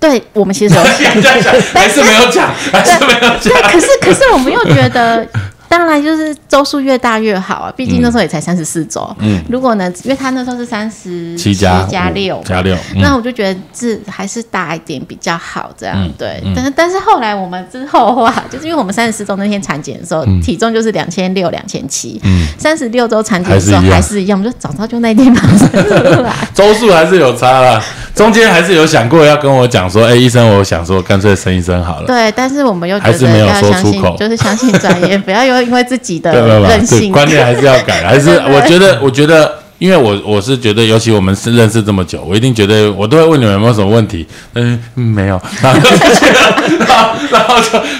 [0.00, 3.62] 对我们其实 还是没有讲，还是没有讲对，。
[3.70, 5.26] 可是可是我们又觉得，
[5.70, 9.08] 当然就是周数越大越好啊，毕竟那时候也才三十四周。
[9.20, 16.42] 嗯，如果呢，因为他那时候是三十七加五加六，加六，嗯那我就觉得是还是大一点比较好，这样、嗯对。
[16.56, 22.20] 但是但是后来我们之后话，就是因为我们三十四周那天产检的时候，体重就是两千六、两千七，
[22.58, 26.34] 三十六周产检的时候嗯还是一样我们就早知道就那天生出来。
[26.52, 27.80] 周数还是有差啦。
[28.12, 32.06] 中间还是有想过要跟我讲说，哎，医生，我想说干脆生一生好了。
[32.06, 36.32] 对，但是我们又觉还是得没有说要相信出口，就是相信专业， 不要又因为自己的
[36.68, 37.12] 任性。
[37.12, 47.54] 观念还是要改， 还是我觉得，我觉得，因为我我是觉得，尤其我们是认识这么久，我一定觉得我都会问你们有没有什么问题，嗯，嗯没有，然后就出去了， 然后然后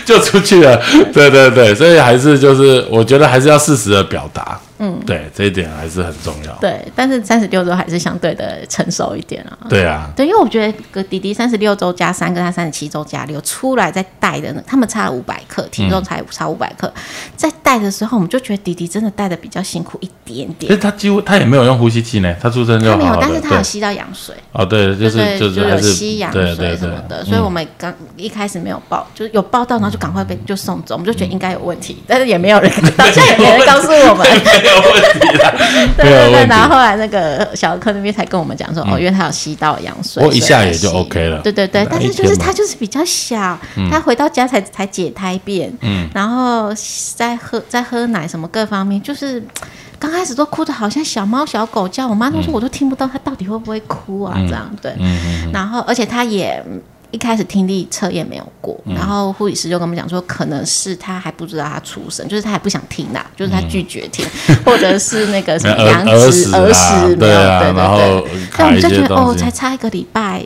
[0.07, 0.81] 就就出去了，
[1.13, 9.53] 对对对，所以还是就是我觉得还是要适时的表达，嗯，对，这一点还是很重要，对，但是三十六周还是相对的成熟一点啊。
[9.69, 16.91] 对啊，对，因为我觉得个弟弟三十六周加三，跟他三十七周加六出来再带的呢，他们差了五百克，体重才差五百克，
[17.37, 20.81] 在带的时候，我们就觉得弟弟真的带的比较辛苦一点其实点。
[20.81, 34.27] 他几乎他也没有用呼吸器呢，他出生就他没有但是他有吸到羊水，哦，对，就是就是还有是吸羊水什么的，所以我们刚一开始没有报，就是有报到，然后就赶快被就送走，我们就觉得应该有问题，但是也没有人，到现在也没人告诉我们。
[34.73, 35.39] 没有问题。
[35.39, 35.53] 啦，
[35.97, 41.41] 对对对，然后后来那个小儿科那边才跟我们讲说，哦，因为他有吸到羊水，嗯我一下也就 OK 了。
[41.43, 43.59] 对对对，但是就是他就是比较小，
[43.91, 46.09] 他回到家才才解胎便，嗯。
[46.15, 46.73] 然后
[47.17, 49.43] 在喝在喝奶什么各方面，就是
[49.99, 55.51] 刚开始都哭的好像小猫小狗叫，我妈都说我都听不到他到底会不会哭啊，这样对，嗯。
[55.53, 56.63] 然后而且他也。
[57.11, 64.25] 一开始听力测验没有过，嗯然后护理师就跟我们讲说，可能是他还不知道他出生，就是他还不想听啦，就是他拒绝听，
[64.65, 68.31] 或者是那个 什么羊儿屎儿啊屎没有，对啊对对然后对。
[68.57, 70.43] 但我们就觉得哦，才差一个礼拜，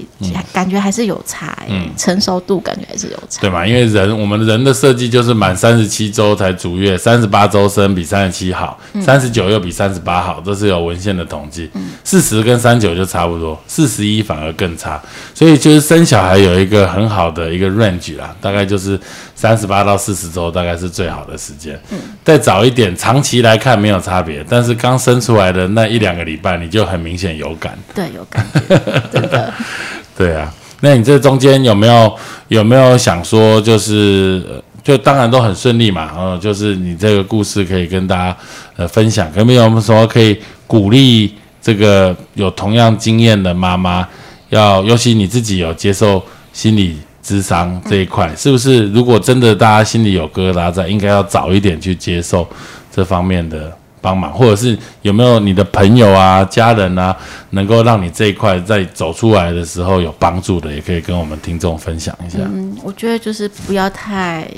[0.52, 3.40] 感觉还是有差、欸，成熟度感觉还是有差。
[3.40, 3.66] 对嘛？
[3.66, 11.70] 因为人我们人的设计就是满三十七周才足月，三十八周生比三十七好，三十九又比三十八好，这是有文献的统计。
[12.04, 15.00] 四十跟三九就差不多，四十一反而更差。
[15.34, 18.98] 所以就是生小孩有有一个很好的一个 range 啦，大概就是
[19.34, 21.78] 三十八到四十周，大概是最好的时间。
[21.90, 27.76] 嗯，再早一点，长期来看没有差别，但是刚生出来的那一两个礼拜，你就很明显有感。
[27.92, 28.80] 对，有感觉，
[29.12, 29.52] 真的。
[30.16, 38.36] 对啊，那你这中间有没有有没有想说，就是就当然都很顺利嘛，嗯，就是你这个故事可以跟大家
[38.76, 40.38] 呃分享，有没有什么可以
[40.68, 44.06] 鼓励这个有同样经验的妈妈？
[44.50, 46.22] 要，尤其你自己有接受
[46.54, 48.86] 心理智商这一块，是不是？
[48.92, 52.48] 如果真的大家心里有疙瘩在，应该要早一点去接受
[52.90, 57.14] 这方面的帮忙，或者是有没有你的朋友啊、家人啊，
[57.50, 62.38] 能够让你这一块在走出来的时候有帮助的，也可以跟我们听众分享一下。
[62.40, 64.48] 嗯，我觉得就是不要太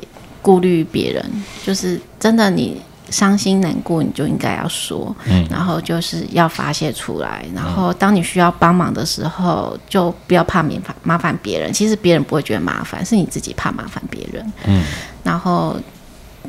[0.43, 1.25] 顾虑别人，
[1.65, 2.81] 就是真的你。
[3.11, 5.15] 伤心难过，你就应该要说，
[5.51, 7.45] 然后就是要发泄出来。
[7.55, 11.73] 然后当你需要帮忙的时候，就不要怕麻烦麻烦别人。
[11.73, 14.53] 其实别人不会觉得麻烦，是你自己怕麻烦别人。
[14.65, 14.83] 嗯，
[15.23, 15.77] 然后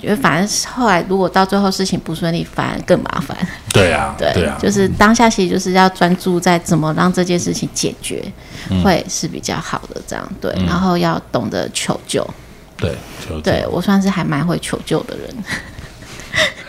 [0.02, 3.38] 觉得反正后来如果到最后事情不顺利，反而更麻烦。
[3.72, 8.24] 对啊， 对啊，就是当下其实就是要专注在怎么让这件事情解决，
[8.84, 10.02] 会是比较好的。
[10.08, 12.28] 这样对，然后要懂得求救。
[12.78, 13.42] 对，求救。
[13.42, 15.36] 对我算是还蛮会求救的人。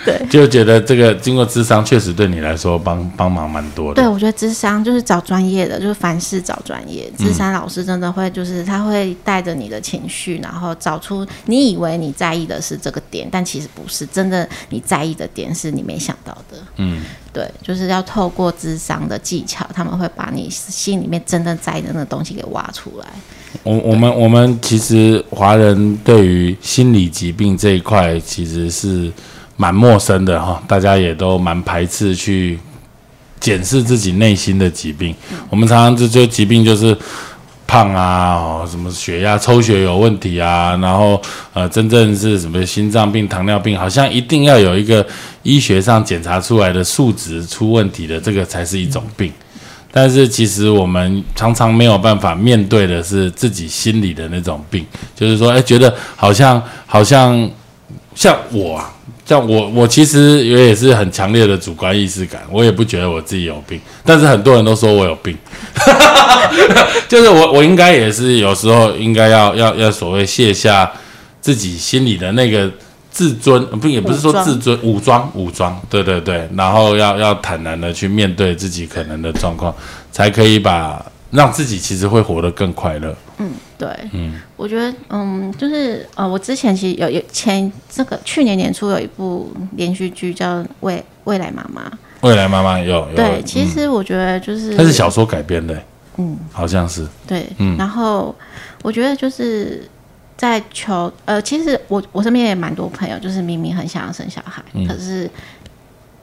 [0.04, 4.00] 对， 就觉得这个经过智商确实对你来说帮帮忙蛮多的。
[4.00, 7.10] 对，我觉得智商就是找专业的，就是凡事找专业。
[7.18, 14.06] 智商老师真的会，就是他会带着你的情绪，然后找出你以为你在意的是这个点，但其实不是。
[14.06, 16.56] 真的，你在意的点是你没想到的。
[16.76, 23.06] 嗯，对，就是要透过智商的技巧，他们会把你心里面真正在意的那个东西给挖出来。
[23.64, 29.10] 我我们我们其实华人对于心理疾病这一块其实是。
[29.60, 32.56] 蛮陌生的哈，大家也都蛮排斥去
[33.40, 35.12] 检视自己内心的疾病。
[35.50, 36.96] 我们常常这这疾病就是
[37.66, 41.20] 胖啊，什么血压、抽血有问题啊，然后
[41.52, 45.04] 呃，真正是什么心脏病、糖尿病，好像一定要有一个
[45.42, 49.32] 医学上检查出来的数值出问题的，这个才是一种病。
[49.90, 54.86] 但是其实我们常常没有办法面对的是自己心里的那种病，
[55.16, 57.50] 就是说，哎，觉得好像好像
[58.14, 58.76] 像我。
[58.76, 58.94] 啊。
[59.28, 65.36] 像我，我其实也也是很强烈的主观意识感，我也不觉得我自己有病，但是很多人都说我有病，
[67.06, 70.90] 就是我我应该也是有时候应该要要要所谓卸下
[71.42, 72.70] 自己心里的那个
[73.10, 79.74] 自尊，不也不是说自尊武装武装，对对对，然后要要坦然的去面对自己可能的状况，
[80.10, 83.14] 才可以把让自己其实会活得更快乐。
[83.38, 91.82] 嗯，对，嗯，我觉得，嗯，就是呃，我之前其实有有前这个去年年初有一部连续剧叫《未未来妈妈》，
[92.22, 95.80] 未来妈妈有对，其实我觉得就是它是小说改编的，
[96.16, 97.06] 嗯，好像是。
[97.26, 98.34] 对，嗯，然后
[98.82, 99.86] 我觉得就是
[100.36, 105.30] 在求呃，其实我我身边也蛮多朋友，就是明明很想要生小孩，可是。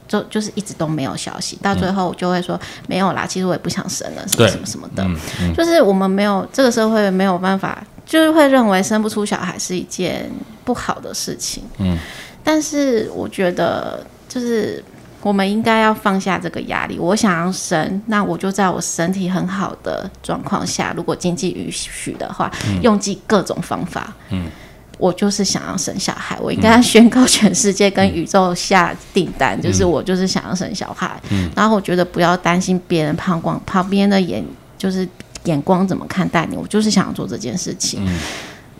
[0.08, 5.06] 就就是一直都没有消息，到最后我就会说没有啦，其实我也不想生了，什么什么什么的。
[5.56, 10.30] 就是我们没有这个社会没有办法，就是会认为生不出小孩是一件
[10.64, 11.64] 不好的事情。
[11.78, 11.98] 嗯，
[12.44, 14.82] 但是我觉得就是
[15.22, 16.98] 我们应该要放下这个压力。
[16.98, 22.50] 我想要生，那我就在我身体很好的状况下，如果经济允许的话，
[22.82, 24.14] 用尽各种方法。
[24.30, 24.48] 嗯。
[24.98, 31.20] 我就是想要生小孩，我应该宣告全世界跟宇宙下订单，就是我就是想要生小孩。
[31.54, 34.42] 然后我觉得不要担心别人旁光旁边的眼，
[34.78, 35.06] 就是
[35.44, 36.56] 眼光怎么看待你。
[36.56, 38.00] 我就是想要做这件事情。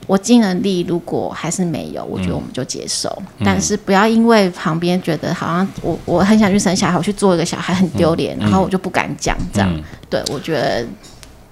[0.06, 3.22] 我尽了力，如果还是没有，我觉得我们就接受。
[3.44, 9.70] 但是不要因为旁边觉得好像我我很想去生小孩，我去做一个小孩很丢脸，然后我就不敢讲这样。
[10.08, 10.86] 对我觉得。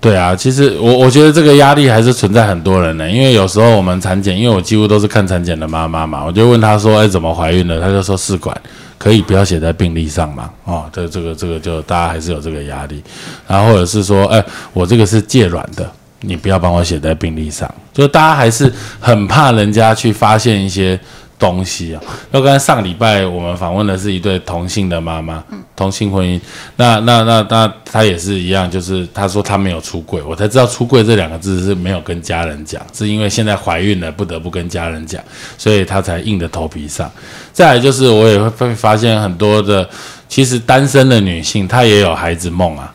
[0.05, 8.55] 对啊，其实我我觉得这个压力还是存在很多人呢，因为有时候我们产检，因为我几乎都是看产检的妈妈嘛，我就问她说：“哎，怎么怀孕的？”她就说：“试管
[8.99, 13.03] 可以不要写在病历上嘛。”哦，这这个这个就大家还是有这个压力，
[13.49, 14.45] 然后或者是说：“哎，
[14.75, 15.91] 我这个是借卵的，
[16.21, 21.01] 你不要帮我写在病历上。”就大家还是很怕人家去发现一些。
[21.39, 25.43] 东西啊，那刚才上礼拜我们访问的是一对同性的妈妈，
[25.75, 26.41] 同性婚姻。
[26.77, 35.23] 那那那那他也是一样，就是他说他没有出柜，我才知道出柜这两个字是没有跟家人讲，是因为现在怀孕了不得不跟家人讲，
[35.59, 37.11] 所以他才硬着头皮上。
[37.53, 39.89] 再来就是我也会发现很多的，
[40.29, 42.94] 其实单身的女性她也有孩子梦啊。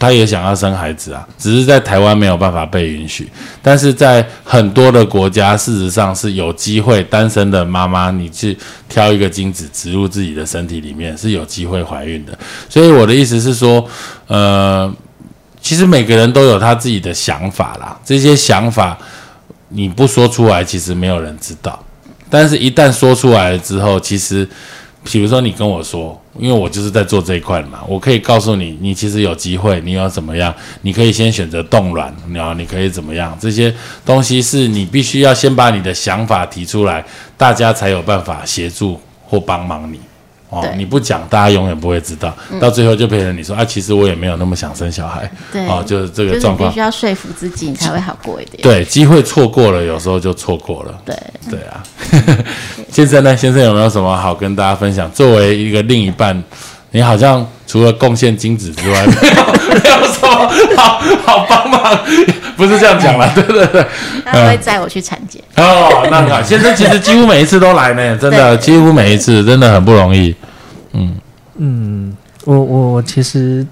[0.00, 3.30] 他也想要生孩子啊，只是在台湾没有办法被允许。
[3.62, 8.56] 但是在很多的国家，事实上是有机会，单身的妈妈你去
[8.88, 12.36] 挑一个精子植入自己的身体里面是有机会怀孕的。
[12.68, 13.86] 所以我的意思是说，
[14.26, 14.90] 呃，
[15.60, 18.98] 其实每个人都有他自己的想法啦，这些想法
[19.68, 21.78] 你不说出来，其实没有人知道。
[22.32, 24.48] 但是，一旦说出来了之后，其实，
[25.02, 30.54] 比如说你跟我说，因为我就是在做这一块嘛，我可以告诉你，你其实有机会，你要怎么样？
[30.82, 33.36] 你可以先选择冻卵，然后你可以怎么样？
[33.40, 33.74] 这些
[34.04, 37.04] 东西是你必须要先把你的想法提出来，
[37.36, 39.98] 大家才有办法协助或帮忙你。
[40.50, 45.30] 哦，你不讲，大家永远不会知道，到最后就变成你说啊，其实我也没有那么想生小孩。
[45.52, 48.62] 对，哦，就是这个状况，必须要说服自己，你才会好过一点。
[48.62, 50.94] 对，机会错过了，有时候就错过了。
[51.04, 51.16] 对，
[51.48, 51.82] 对啊。
[52.90, 53.36] 先生呢？
[53.36, 55.10] 先生有没有什么好跟大家分享？
[55.12, 56.42] 作为一个另一半，
[56.90, 59.44] 你好像除了贡献精子之外，没有
[59.84, 61.98] 没有什么好好帮忙，
[62.60, 63.84] 不是这样讲了， 对对对。
[64.24, 65.42] 他会载我去产检。
[65.56, 70.34] 哦，那好，先生其实几乎每一次都来呢，真的，几乎每一次真的很不容易。
[70.92, 71.16] 嗯
[71.56, 73.66] 嗯，我我我其实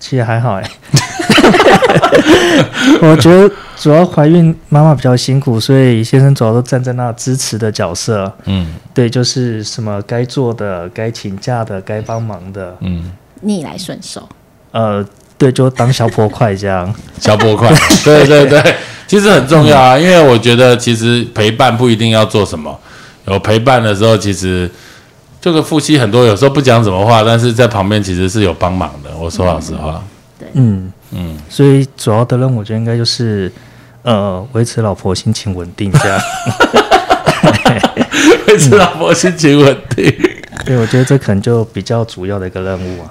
[0.00, 0.70] 其实还好哎，
[3.00, 8.32] 我觉得主要怀孕妈妈比较辛苦，所以先生主要都站在那支持的角色。
[8.46, 14.28] 嗯，对，就是什么该做的、该请假的、该帮忙的，嗯，逆来顺受。
[14.72, 15.04] 呃，
[15.42, 17.68] 对，就当小破块这样，小破块，
[18.04, 18.74] 对对对，
[19.08, 22.78] 其实很重要啊，因为我觉得其实陪伴不一定要做什么，
[23.26, 24.70] 有陪伴的时候，其实。
[25.40, 29.10] 这个夫妻很多有时候不讲什么话，但是在旁边其实是有帮忙的。
[29.18, 30.00] 我说老实话，
[30.38, 33.50] 对，嗯嗯，所以主要的任务我觉得应该就是
[34.02, 36.20] 呃维持老婆心情稳定这样，
[38.46, 40.14] 维持老婆心情稳定。
[40.64, 43.10] 对，我觉得这可能就比较主要的一个任务啊。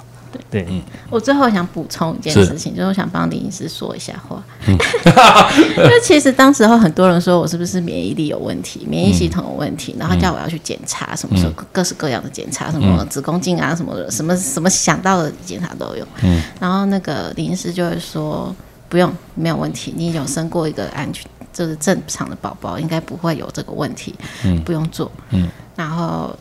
[0.52, 18.54] 对，嗯，我最后想补充一件事情，就是我想帮林医师说一下话， 因为其实当时候很多人说我是不是免疫力有问题，免疫系统有问题，然后叫我要去检查，什么时候各式各样的检查，什么子宫镜啊，什么什么什么想到的检查都有，嗯，然后那个林医师就会说
[18.90, 26.36] 不用，没有问题，你有生过一个安全就是正常的宝宝，应该不会有这个问题，嗯，不用做，嗯，然后。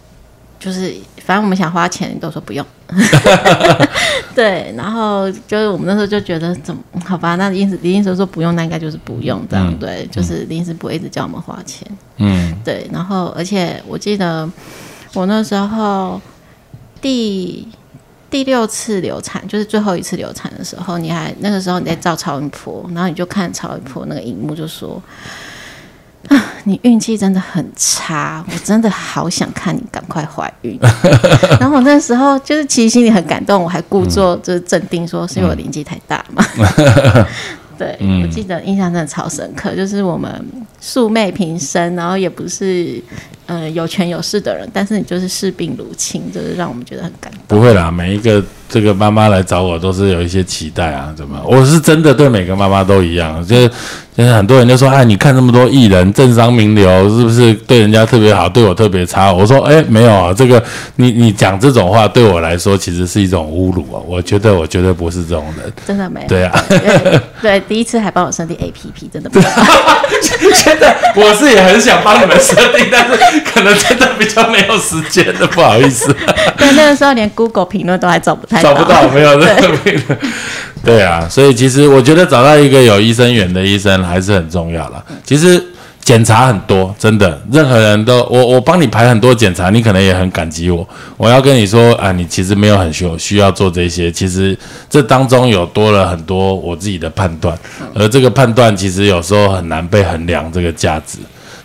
[0.61, 0.93] 就是，
[1.25, 2.63] 反正我们想花钱，都说不用。
[4.35, 7.35] 对，然后就是我们那时候就觉得，怎么好吧？
[7.35, 9.75] 那临时临时说不用，那应该就是不用这样。
[9.79, 11.87] 对，就是临时不会一直叫我们花钱。
[12.17, 12.87] 嗯，对。
[12.93, 14.47] 然后，而且我记得
[15.13, 16.21] 我那时候
[17.01, 17.67] 第
[18.29, 25.01] 第六次流产，就是最后一次流产的时候，你还那个时候你在照超音波，然后你就看超音波那个荧幕，就说。
[26.27, 30.79] 啊，你运气真的很差，我真的好想看你赶快怀孕。
[31.59, 36.45] 然后我那时候就是其实心里很感动，我还故作就是镇定说是因为我年纪太大嘛。
[37.77, 40.29] 对，我记得印象真的超深刻，就是我们
[40.79, 43.01] 素昧平生，然后也不是
[43.47, 47.57] 呃有权有势的人，但是你就是视病如亲，就是让我们觉得很感动。
[47.57, 48.43] 不会啦，每一个。
[48.71, 51.37] 这个妈妈来找我都是有一些期待啊，怎么？
[51.45, 53.69] 我是真的对每个妈妈都一样，就是
[54.15, 59.31] 现在很多人就说，哎，你看那么多艺人、政商名流，是不是对人家特别好，对我特别差？
[59.31, 60.63] 我说，哎，没有啊，这个
[60.95, 63.99] 你你讲这种话对我来说其实是一种侮辱啊！
[64.07, 66.27] 我觉得我绝对不是这种人，真的没有。
[66.29, 66.63] 对啊，
[67.41, 69.29] 对， 第一次还帮我设定 A P P，真的。
[70.53, 76.15] 现在我是也很想帮你们设定，但是可能真的比较没有时间的，不好意思。
[76.57, 78.60] 对，那个时候连 Google 评论都还找不太。
[78.61, 80.17] 找不到，没有任何病的。
[80.83, 85.03] 对啊，所以其实我觉得找到一个有医生缘的医生还是很重要了。
[85.23, 85.63] 其实
[86.03, 90.87] 检查很多，真的，任何人都我我帮你排很多检查，你可能也很感激我。
[91.17, 94.57] 我要跟你说啊，你其实没有很需需要做这些，其实
[94.89, 97.55] 这当中有多了很多我自己的判断，
[97.93, 101.19] 而这个判断其实有时候很难被衡量这个价值。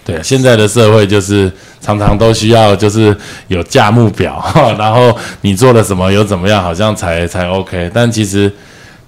[0.06, 1.50] 对，现在的社会就是
[1.80, 3.14] 常常都需要就是
[3.48, 4.40] 有价目表，
[4.78, 7.90] 然后你做了什么有怎么样，好像才才 OK。
[7.92, 8.50] 但其实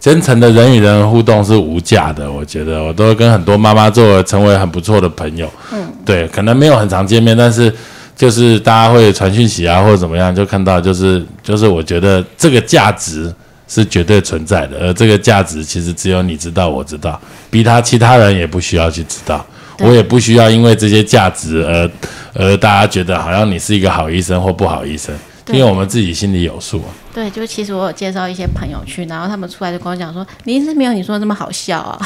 [0.01, 5.49] 真诚的人与人互动是无价的，我觉得我都会跟很多妈妈做成为很不错的朋友。
[5.73, 7.73] 嗯，对，可能没有很常见面，但是
[8.17, 13.33] 就是大家会传讯息啊或者怎么样，就看到就是就是我觉得这个价值
[13.69, 17.21] 是绝对存在的，而这个价值其实只有你知道，我知道，
[17.51, 19.47] 比他其他人也不需要去知道。
[19.81, 21.91] 我也不需要因为这些价值而
[22.35, 25.14] 而大家觉得好像你是一个好医生或不好医生，
[25.49, 26.83] 因为我们自己心里有数。
[27.15, 31.99] 对，就其实我有介绍一些朋友去，然后他们出来就跟我讲说：“你医生没有你说的那么好笑啊。”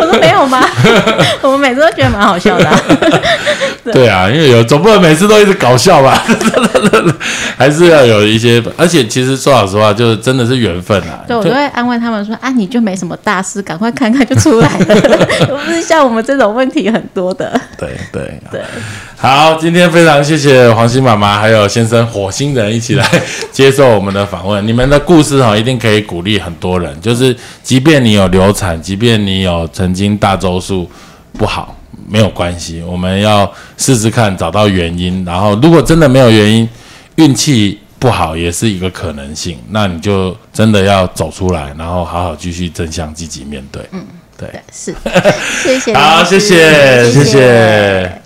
[0.00, 0.60] 我说：“没有吗？
[1.42, 2.70] 我们每次都觉得蛮好笑的。
[3.92, 6.22] ”对啊，因为有总不能每次都一直搞笑吧？
[7.56, 11.24] 还是要有一些，而且其实说老实话，就是真的是缘分啊。
[11.26, 18.60] 对，我就会安慰他们说：“啊，你就没什么大事，赶快看看就出来了，不是像我们这种问题很多的。”对对对。
[19.16, 22.49] 好，今天非常谢谢黄鑫妈妈还有先生火星。
[22.50, 23.06] 新人一起来
[23.52, 24.66] 接受我们的访问。
[24.66, 27.00] 你们的故事哈，一定可以鼓励很多人。
[27.00, 30.90] 就是即便你有流产，即便你有曾经大周数
[31.34, 31.76] 不好，
[32.08, 35.24] 没有关系，我们要试试看找到原因。
[35.24, 36.68] 然后如果真的没有原因，
[37.16, 37.78] 运气。
[38.00, 43.82] 不好也是一个可能性，那你就真的要走出来，然后好好继续正向积极面对。
[43.92, 44.02] 嗯，
[44.38, 44.94] 对，是，
[45.62, 48.22] 谢谢，好，谢谢，谢谢。